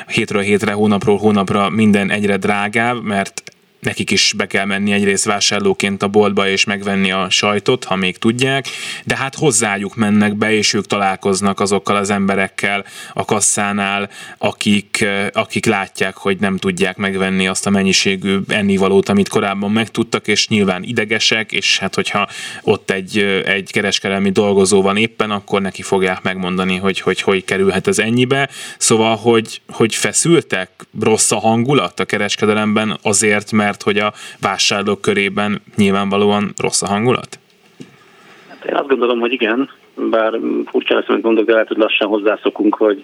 [0.07, 3.43] hétről hétre, hónapról hónapra minden egyre drágább, mert
[3.79, 8.17] nekik is be kell menni egyrészt vásárlóként a boltba és megvenni a sajtot, ha még
[8.17, 8.67] tudják,
[9.05, 15.65] de hát hozzájuk mennek be, és ők találkoznak azokkal az emberekkel a kasszánál, akik, akik
[15.65, 21.51] látják, hogy nem tudják megvenni azt a mennyiségű ennivalót, amit korábban megtudtak, és nyilván idegesek,
[21.51, 22.27] és hát hogyha
[22.61, 27.87] ott egy, egy kereskedelmi dolgozó van éppen, akkor neki fogják megmondani, hogy hogy, hogy kerülhet
[27.87, 28.49] ez ennyibe.
[28.77, 30.69] Szóval, hogy, hogy feszültek,
[30.99, 36.87] rossz a hangulat a kereskedelemben azért, mert mert hogy a vásárlók körében nyilvánvalóan rossz a
[36.87, 37.39] hangulat?
[38.47, 42.07] Hát én azt gondolom, hogy igen, bár furcsa lesz, amit mondok, de lehet, hogy lassan
[42.07, 43.03] hozzászokunk, hogy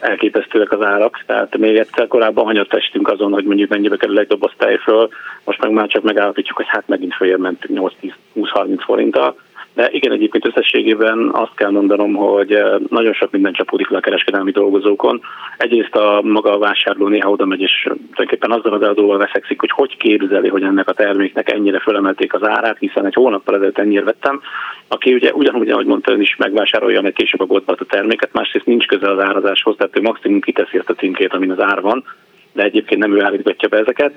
[0.00, 1.22] elképesztőek az árak.
[1.26, 5.08] Tehát még egyszer korábban hanyat festünk azon, hogy mondjuk mennyibe kerül egy doboz tejföl,
[5.44, 9.36] most meg már csak megállapítjuk, hogy hát megint följebb ment 8-10-20-30 forinttal
[9.74, 14.00] de igen, egyébként összességében azt kell mondanom, hogy eh, nagyon sok minden csapódik le a
[14.00, 15.20] kereskedelmi dolgozókon.
[15.56, 19.70] Egyrészt a maga a vásárló néha oda megy, és tulajdonképpen azzal az eladóval veszekszik, hogy
[19.70, 24.04] hogy képzeli, hogy ennek a terméknek ennyire fölemelték az árát, hiszen egy hónappal ezelőtt ennyire
[24.04, 24.40] vettem,
[24.88, 28.86] aki ugye ugyanúgy, ahogy mondta, is megvásárolja meg később a boltban a terméket, másrészt nincs
[28.86, 32.04] köze az árazáshoz, tehát ő maximum kiteszi ezt a címkét, amin az ár van,
[32.52, 34.12] de egyébként nem ő állítgatja be ezeket.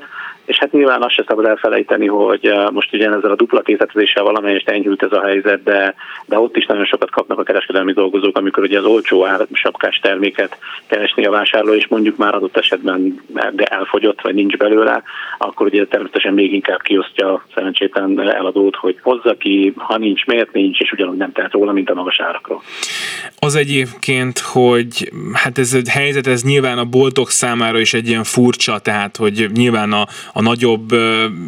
[0.45, 4.23] És hát nyilván azt se szabad elfelejteni, hogy eh, most ugye ezzel a dupla készletezéssel
[4.23, 8.37] valamelyest enyhült ez a helyzet, de, de ott is nagyon sokat kapnak a kereskedelmi dolgozók,
[8.37, 10.57] amikor ugye az olcsó sapkás terméket
[10.87, 13.21] keresni a vásárló, és mondjuk már adott esetben
[13.51, 15.03] de elfogyott, vagy nincs belőle,
[15.37, 20.51] akkor ugye természetesen még inkább kiosztja a szerencsétlen eladót, hogy hozza ki, ha nincs, miért
[20.53, 22.61] nincs, és ugyanúgy nem tehet róla, mint a magas árakról.
[23.39, 28.22] Az egyébként, hogy hát ez a helyzet, ez nyilván a boltok számára is egy ilyen
[28.23, 30.95] furcsa, tehát hogy nyilván a, a nagyobb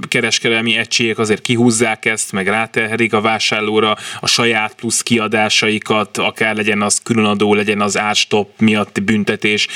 [0.07, 6.81] kereskedelmi egységek azért kihúzzák ezt, meg ráterhelik a vásárlóra a saját plusz kiadásaikat, akár legyen
[6.81, 9.67] az különadó, legyen az árstop miatt büntetés,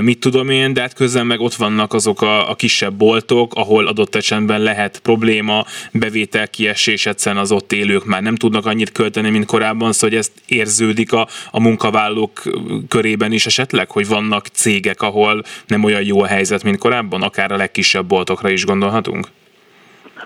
[0.00, 3.86] mit tudom én, de hát közben meg ott vannak azok a, a kisebb boltok, ahol
[3.86, 9.30] adott esetben lehet probléma, bevétel kiesés, egyszerűen az ott élők már nem tudnak annyit költeni,
[9.30, 12.42] mint korábban, szóval hogy ezt érződik a, a munkavállalók
[12.88, 17.52] körében is esetleg, hogy vannak cégek, ahol nem olyan jó a helyzet, mint korábban, akár
[17.52, 19.26] a legkisebb boltok folyamatokra is gondolhatunk?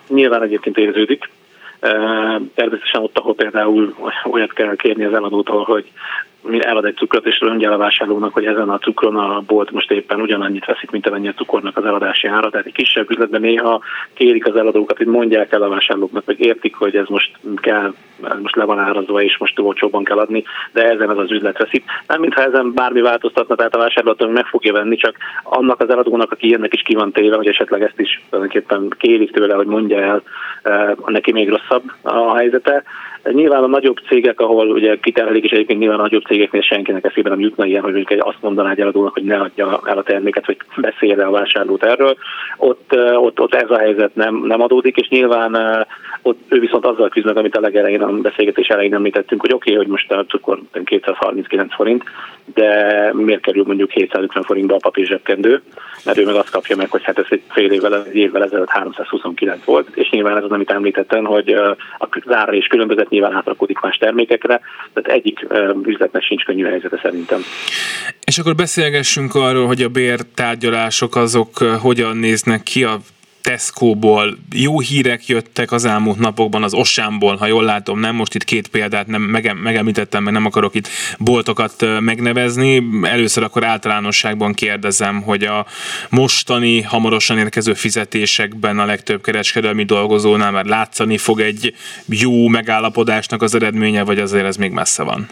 [0.09, 1.31] Nyilván egyébként érződik.
[2.55, 3.95] Természetesen ott, ahol például
[4.31, 5.91] olyat kell kérni az eladótól, hogy
[6.59, 10.21] elad egy cukrot, és mondja a vásárlónak, hogy ezen a cukron a bolt most éppen
[10.21, 12.51] ugyanannyit veszik, mint amennyi a cukornak az eladási ára.
[12.51, 13.81] Tehát egy kisebb üzletben néha
[14.15, 18.39] kérik az eladókat, hogy mondják el a vásárlóknak, hogy értik, hogy ez most kell, ez
[18.43, 21.85] most le van árazva, és most olcsóban kell adni, de ezen az az üzlet veszik.
[22.07, 26.33] Nem mintha ezen bármi változtatna, tehát a vásárló meg fogja venni, csak annak az eladónak,
[26.33, 30.01] aki ennek is ki van téve, hogy esetleg ezt is tulajdonképpen kérik tőle, hogy mondja
[30.01, 30.23] el,
[31.07, 32.83] neki még rosszabb a helyzete
[33.33, 37.29] Nyilván a nagyobb cégek, ahol ugye kiterhelik, és egyébként nyilván a nagyobb cégeknél senkinek eszébe
[37.29, 40.47] nem jutna ilyen, hogy mondjuk azt mondaná egy eladónak, hogy ne adja el a terméket,
[40.47, 42.16] vagy beszélje a vásárlót erről.
[42.57, 45.87] Ott, ott, ott ez a helyzet nem, nem adódik, és nyilván
[46.22, 49.70] ott ő viszont azzal küzd meg, amit a legelején a beszélgetés elején említettünk, hogy oké,
[49.70, 52.03] okay, hogy most a cukor 239 forint,
[52.55, 55.63] de miért kerül mondjuk 750 forintba a papír zsebkendő,
[56.05, 58.69] mert ő meg azt kapja meg, hogy hát ez egy fél évvel, egy évvel ezelőtt
[58.69, 61.49] 329 volt, és nyilván ez az, amit említettem, hogy
[61.99, 64.61] a zára és különbözet nyilván átrakodik más termékekre,
[64.93, 65.47] tehát egyik
[65.85, 67.41] üzletnek sincs könnyű helyzete szerintem.
[68.25, 72.99] És akkor beszélgessünk arról, hogy a bértárgyalások azok hogyan néznek ki a
[73.45, 78.45] Tesco-ból jó hírek jöttek az elmúlt napokban, az Osámból, ha jól látom, nem most itt
[78.45, 80.89] két példát nem mege, megemlítettem, mert nem akarok itt
[81.19, 82.83] boltokat megnevezni.
[83.03, 85.67] Először akkor általánosságban kérdezem, hogy a
[86.11, 91.75] mostani, hamarosan érkező fizetésekben a legtöbb kereskedelmi dolgozónál már látszani fog egy
[92.07, 95.29] jó megállapodásnak az eredménye, vagy azért ez még messze van?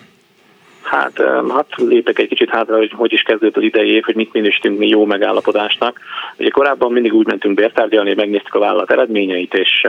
[0.92, 4.32] Hát, hát lépek egy kicsit hátra, hogy hogy is kezdődött az idei év, hogy mit
[4.32, 6.00] minősítünk mi jó megállapodásnak.
[6.38, 9.86] Ugye korábban mindig úgy mentünk bértárgyalni, megnéztük a vállalat eredményeit, és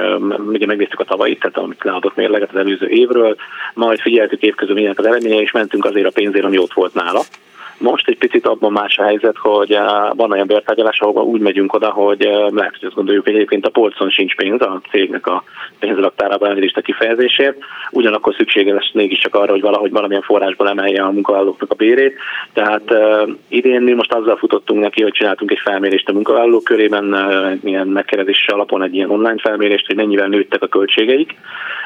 [0.47, 3.36] ugye megnéztük a tavalyit, tehát amit leadott mérleget az előző évről,
[3.74, 7.22] majd figyeltük évközül milyenek az eredménye, és mentünk azért a pénzért, ami ott volt nála.
[7.84, 11.74] Most egy picit abban más a helyzet, hogy eh, van olyan bértárgyalás, ahol úgy megyünk
[11.74, 15.28] oda, hogy eh, lehet, hogy azt gondoljuk, hogy egyébként a polcon sincs pénz a cégnek
[15.28, 15.44] a
[15.80, 17.58] pénzraktárában elnézést a kifejezésért,
[17.92, 22.16] ugyanakkor szüksége lesz mégiscsak arra, hogy valahogy valamilyen forrásból emelje a munkavállalóknak a bérét.
[22.54, 27.04] Tehát uh, idén mi most azzal futottunk neki, hogy csináltunk egy felmérést a munkavállalók körében,
[27.62, 31.36] milyen megkérdezés alapon egy ilyen online felmérést, hogy mennyivel nőttek a költségeik,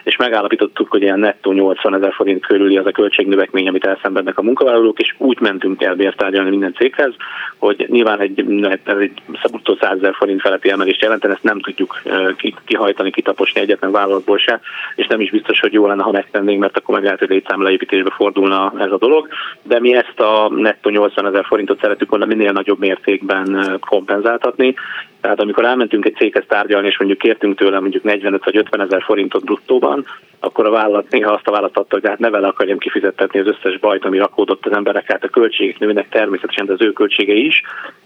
[0.08, 4.42] és megállapítottuk, hogy ilyen nettó 80 ezer forint körüli az a költségnövekmény, amit elszenvednek a
[4.42, 7.14] munkavállalók, és úgy mentünk kell bértárgyalni minden céghez,
[7.58, 8.46] hogy nyilván egy,
[8.84, 12.02] ez egy szabutó 100 ezer forint feletti emelést jelenten, ezt nem tudjuk
[12.66, 14.60] kihajtani, kitaposni egyetlen vállalatból se,
[14.96, 18.14] és nem is biztos, hogy jó lenne, ha megtennénk, mert akkor meg lehet, hogy létszámleépítésbe
[18.16, 19.28] fordulna ez a dolog,
[19.64, 24.76] de mi ezt a nettó 80 ezer forintot szeretük volna minél nagyobb mértékben kompenzáltatni,
[25.22, 29.02] tehát amikor elmentünk egy céghez tárgyalni, és mondjuk kértünk tőle mondjuk 45 vagy 50 ezer
[29.02, 29.97] forintot bruttóban,
[30.40, 33.80] akkor a vállalat néha azt a vállalatot hogy hát ne vele akarjam kifizettetni az összes
[33.80, 37.62] bajt, ami rakódott az emberek, hát a költségek nőnek természetesen, de az ő költségei is.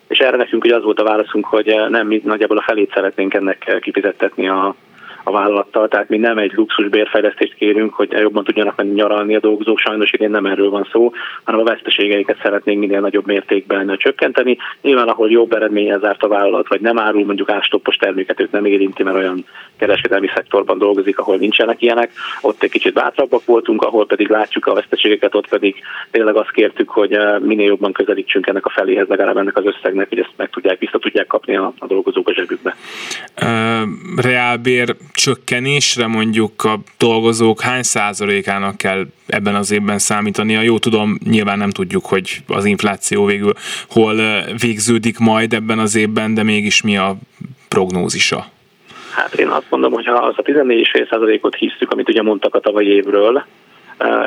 [0.07, 3.33] És erre nekünk hogy az volt a válaszunk, hogy nem, mi nagyjából a felét szeretnénk
[3.33, 4.75] ennek kifizettetni a,
[5.23, 9.39] a vállalattal, tehát mi nem egy luxus bérfejlesztést kérünk, hogy jobban tudjanak menni nyaralni a
[9.39, 11.11] dolgozók, sajnos idén nem erről van szó,
[11.43, 14.57] hanem a veszteségeiket szeretnénk minél nagyobb mértékben csökkenteni.
[14.81, 18.65] Nyilván, ahol jobb eredménye zárt a vállalat, vagy nem árul mondjuk ástoppos terméket, őt nem
[18.65, 19.45] érinti, mert olyan
[19.77, 22.11] kereskedelmi szektorban dolgozik, ahol nincsenek ilyenek,
[22.41, 25.75] ott egy kicsit bátrabbak voltunk, ahol pedig látjuk a veszteségeket, ott pedig
[26.11, 30.09] tényleg azt kértük, hogy eh, minél jobban közelítsünk ennek a feléhez, legalább ennek az összegnek,
[30.09, 32.75] hogy ezt meg tudják, vissza tudják kapni a, a dolgozók a zsebükbe.
[33.41, 40.61] Uh, reálbér csökkenésre mondjuk a dolgozók hány százalékának kell ebben az évben számítania?
[40.61, 43.53] Jó tudom, nyilván nem tudjuk, hogy az infláció végül
[43.89, 44.15] hol
[44.61, 47.15] végződik majd ebben az évben, de mégis mi a
[47.67, 48.45] prognózisa?
[49.15, 52.87] Hát én azt mondom, hogy ha az a 14,5%-ot hisztük, amit ugye mondtak a tavalyi
[52.87, 53.43] évről,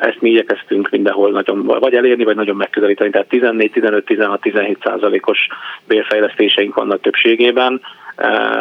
[0.00, 3.10] ezt mi igyekeztünk mindenhol nagyon, vagy elérni, vagy nagyon megközelíteni.
[3.10, 5.38] Tehát 14, 15, 16, 17 százalékos
[5.86, 7.80] bérfejlesztéseink vannak többségében.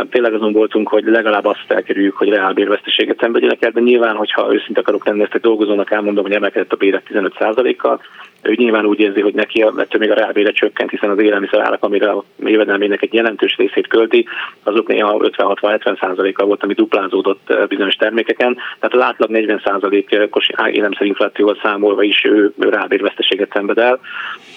[0.09, 4.79] Tényleg azon voltunk, hogy legalább azt elkerüljük, hogy reálbérveszteséget szenvedjenek el, de nyilván, hogyha őszinte
[4.79, 8.01] akarok lenni, ezt egy dolgozónak elmondom, hogy emelkedett a béret 15%-kal,
[8.43, 12.09] ő nyilván úgy érzi, hogy neki ettől még a reálbére csökkent, hiszen az élelmiszerárak, amire
[12.09, 14.25] a jövedelmének egy jelentős részét költi,
[14.63, 18.57] azok néha 50-60-70%-kal volt, ami duplázódott bizonyos termékeken.
[18.79, 23.99] Tehát az átlag 40%-os élelmiszerinflációval számolva is ő, reálbérveszteséget szenved el.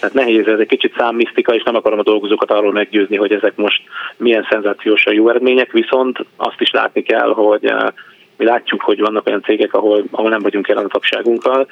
[0.00, 3.56] Tehát nehéz, ez egy kicsit számmisztika, és nem akarom a dolgozókat arról meggyőzni, hogy ezek
[3.56, 3.82] most
[4.16, 7.72] milyen szenzációsan jó eredmények, viszont azt is látni kell, hogy
[8.36, 11.66] mi látjuk, hogy vannak olyan cégek, ahol, ahol nem vagyunk jelen a tagságunkkal,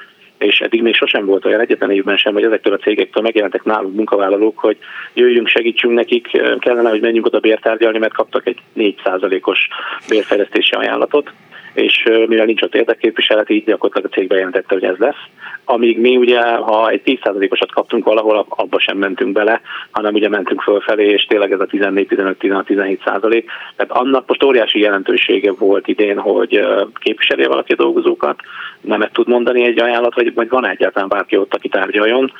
[0.44, 3.94] és eddig még sosem volt olyan egyetlen évben sem, hogy ezektől a cégektől megjelentek nálunk
[3.94, 4.76] munkavállalók, hogy
[5.14, 6.28] jöjjünk, segítsünk nekik,
[6.58, 9.68] kellene, hogy menjünk oda bértárgyalni, mert kaptak egy 4%-os
[10.08, 11.32] bérfejlesztési ajánlatot,
[11.74, 15.22] és mivel nincs ott érdekképviselet, így gyakorlatilag a cég bejelentette, hogy ez lesz.
[15.64, 19.60] Amíg mi ugye, ha egy 10%-osat kaptunk valahol, abba sem mentünk bele,
[19.90, 23.50] hanem ugye mentünk fölfelé, és tényleg ez a 14, 15, 16, 17 százalék.
[23.76, 28.40] Tehát annak most óriási jelentősége volt idén, hogy képviselje valaki a dolgozókat,
[28.80, 32.32] nemet tud mondani egy ajánlat, vagy, vagy van egyáltalán bárki ott, aki tárgyaljon,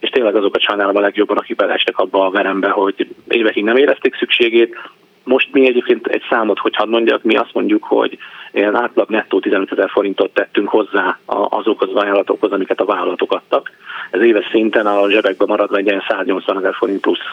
[0.00, 4.16] és tényleg azokat sajnálom a legjobban, akik beleestek abba a verembe, hogy évekig nem érezték
[4.16, 4.76] szükségét,
[5.26, 8.18] most mi egyébként egy számot, hogy hadd mondjak, mi azt mondjuk, hogy
[8.52, 11.18] ilyen átlag nettó 15 ezer forintot tettünk hozzá
[11.48, 13.70] azokhoz az ajánlatokhoz, amiket a vállalatok adtak.
[14.10, 17.28] Ez éves szinten a zsebekben maradva egy ilyen 180 ezer forint plusz.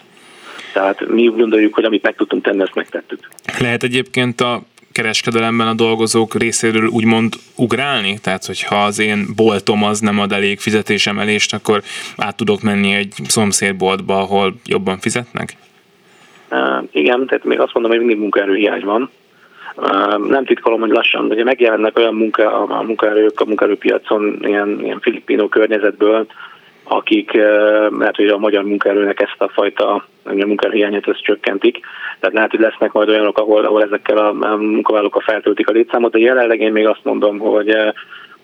[0.74, 3.20] Tehát mi úgy gondoljuk, hogy amit meg tudtunk tenni, ezt megtettük.
[3.60, 8.20] Lehet egyébként a kereskedelemben a dolgozók részéről úgymond ugrálni?
[8.22, 11.82] Tehát, hogyha az én boltom az nem ad elég fizetésemelést, akkor
[12.18, 15.56] át tudok menni egy szomszédboltba, ahol jobban fizetnek?
[16.91, 19.10] Igen, tehát még azt mondom, hogy mindig munkaerőhiány van.
[20.28, 25.47] Nem titkolom, hogy lassan, ugye megjelennek olyan munka, a munkaerők a munkaerőpiacon ilyen, ilyen filipino
[25.47, 26.26] környezetből,
[26.84, 27.32] akik
[27.97, 31.80] lehet, hogy a magyar munkaerőnek ezt a fajta munkaerőhiányát ezt csökkentik.
[32.20, 36.20] Tehát lehet, hogy lesznek majd olyanok, ahol, ahol ezekkel a munkavállalókkal feltöltik a létszámot, de
[36.20, 37.76] jelenleg én még azt mondom, hogy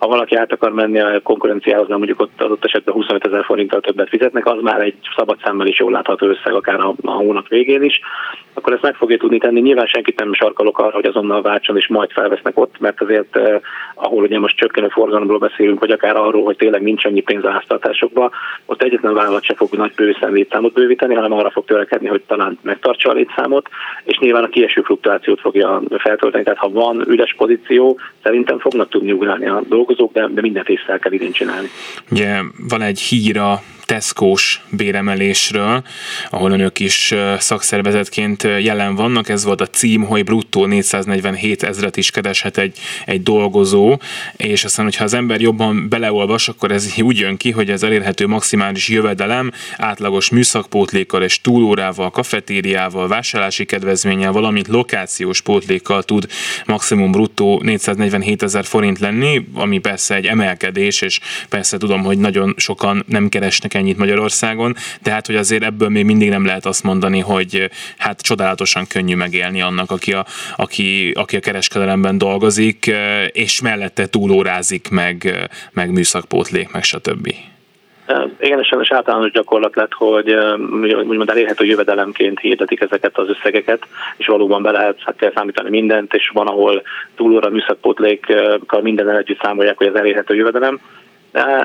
[0.00, 3.80] ha valaki át akar menni a konkurenciához, nem mondjuk ott adott esetben 25 ezer forinttal
[3.80, 7.48] többet fizetnek, az már egy szabad szemmel is jól látható összeg, akár a, a hónap
[7.48, 8.00] végén is,
[8.54, 9.60] akkor ezt meg fogja tudni tenni.
[9.60, 13.60] Nyilván senkit nem sarkalok arra, hogy azonnal váltson és majd felvesznek ott, mert azért eh,
[13.94, 17.50] ahol ugye most csökkenő forgalomról beszélünk, vagy akár arról, hogy tényleg nincs annyi pénz a
[17.50, 18.30] háztartásokba,
[18.66, 23.10] ott egyetlen vállalat se fog nagy bőszen bővíteni, hanem arra fog törekedni, hogy talán megtartsa
[23.10, 23.68] a létszámot,
[24.04, 26.44] és nyilván a kieső fluktuációt fogja feltölteni.
[26.44, 29.62] Tehát ha van üres pozíció, szerintem fognak tudni ugrálni a
[29.94, 31.68] dolgozók, de, de mindent észre kell idén csinálni.
[32.10, 35.82] Ugye van egy hír a Tesco-s béremelésről,
[36.30, 39.28] ahol önök is szakszervezetként jelen vannak.
[39.28, 43.98] Ez volt a cím, hogy bruttó 447 ezret is kereshet egy, egy dolgozó,
[44.36, 48.26] és aztán, hogyha az ember jobban beleolvas, akkor ez úgy jön ki, hogy ez elérhető
[48.26, 56.26] maximális jövedelem átlagos műszakpótlékkal és túlórával, kafetériával, vásárlási kedvezménnyel, valamint lokációs pótlékkal tud
[56.66, 62.54] maximum bruttó 447 ezer forint lenni, ami persze egy emelkedés, és persze tudom, hogy nagyon
[62.56, 67.20] sokan nem keresnek ennyit Magyarországon, tehát hogy azért ebből még mindig nem lehet azt mondani,
[67.20, 70.24] hogy hát csodálatosan könnyű megélni annak, aki a,
[70.56, 72.90] aki, aki a kereskedelemben dolgozik,
[73.32, 77.34] és mellette túlórázik, meg, meg műszakpótlék, meg stb.
[78.40, 80.34] Igen, és általános gyakorlat lett, hogy
[81.08, 86.14] úgymond elérhető jövedelemként hirdetik ezeket az összegeket, és valóban be lehet hát kell számítani mindent,
[86.14, 86.82] és van, ahol
[87.16, 90.80] túlóra műszakpótlékkal minden együtt számolják, hogy az elérhető jövedelem.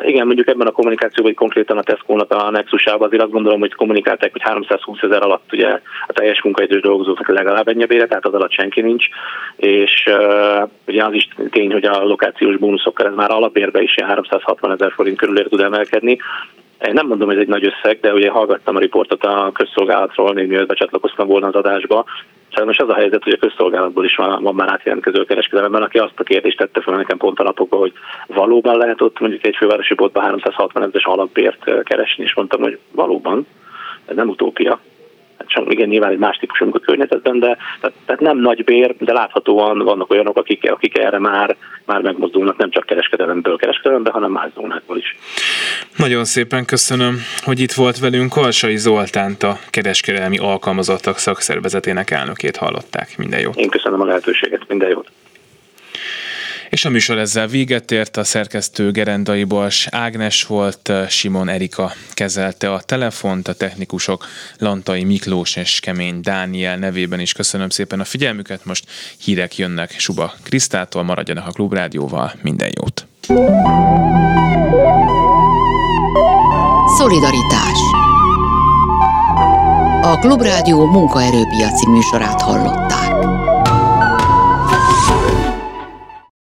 [0.06, 3.74] Igen, mondjuk ebben a kommunikációban, vagy konkrétan a Tesco-nak a Nexusában azért azt gondolom, hogy
[3.74, 5.68] kommunikálták, hogy 320 ezer alatt ugye
[6.08, 9.06] a teljes munkaidős dolgozóknak legalább ennyi bére, tehát az alatt senki nincs,
[9.56, 14.72] és uh, ugye az is tény, hogy a lokációs bónuszokkal ez már alapérbe is 360
[14.72, 16.18] ezer forint körül tud emelkedni,
[16.80, 20.48] nem mondom, hogy ez egy nagy összeg, de ugye hallgattam a riportot a közszolgálatról, még
[20.48, 22.06] mielőtt becsatlakoztam volna az adásba.
[22.56, 26.20] Sajnos az a helyzet, hogy a közszolgálatból is van, van már átjelentkező kereskedelemben, aki azt
[26.20, 27.94] a kérdést tette fel nekem pont a napokban, hogy
[28.28, 33.48] valóban lehet ott mondjuk egy fővárosi boltban 360 ezeres alapbért keresni, és mondtam, hogy valóban,
[34.06, 34.80] ez nem utópia
[35.38, 39.78] csak igen, nyilván egy más típusú környezetben, de tehát, tehát, nem nagy bér, de láthatóan
[39.78, 41.56] vannak olyanok, akik, akik erre már,
[41.86, 45.18] már megmozdulnak, nem csak kereskedelemből kereskedelembe, hanem más zónákból is.
[45.96, 48.36] Nagyon szépen köszönöm, hogy itt volt velünk.
[48.36, 53.18] Alsai Zoltánt, a kereskedelmi alkalmazottak szakszervezetének elnökét hallották.
[53.18, 53.56] Minden jót.
[53.56, 55.08] Én köszönöm a lehetőséget, minden jót.
[56.76, 62.74] És a műsor ezzel véget ért, a szerkesztő Gerendai Bals Ágnes volt, Simon Erika kezelte
[62.74, 64.26] a telefont, a technikusok
[64.58, 70.34] Lantai Miklós és Kemény Dániel nevében is köszönöm szépen a figyelmüket, most hírek jönnek Suba
[70.44, 73.08] Krisztától, maradjanak a Klubrádióval, minden jót!
[76.98, 77.80] Szolidaritás
[80.02, 83.06] A Klubrádió munkaerőpiaci műsorát hallották.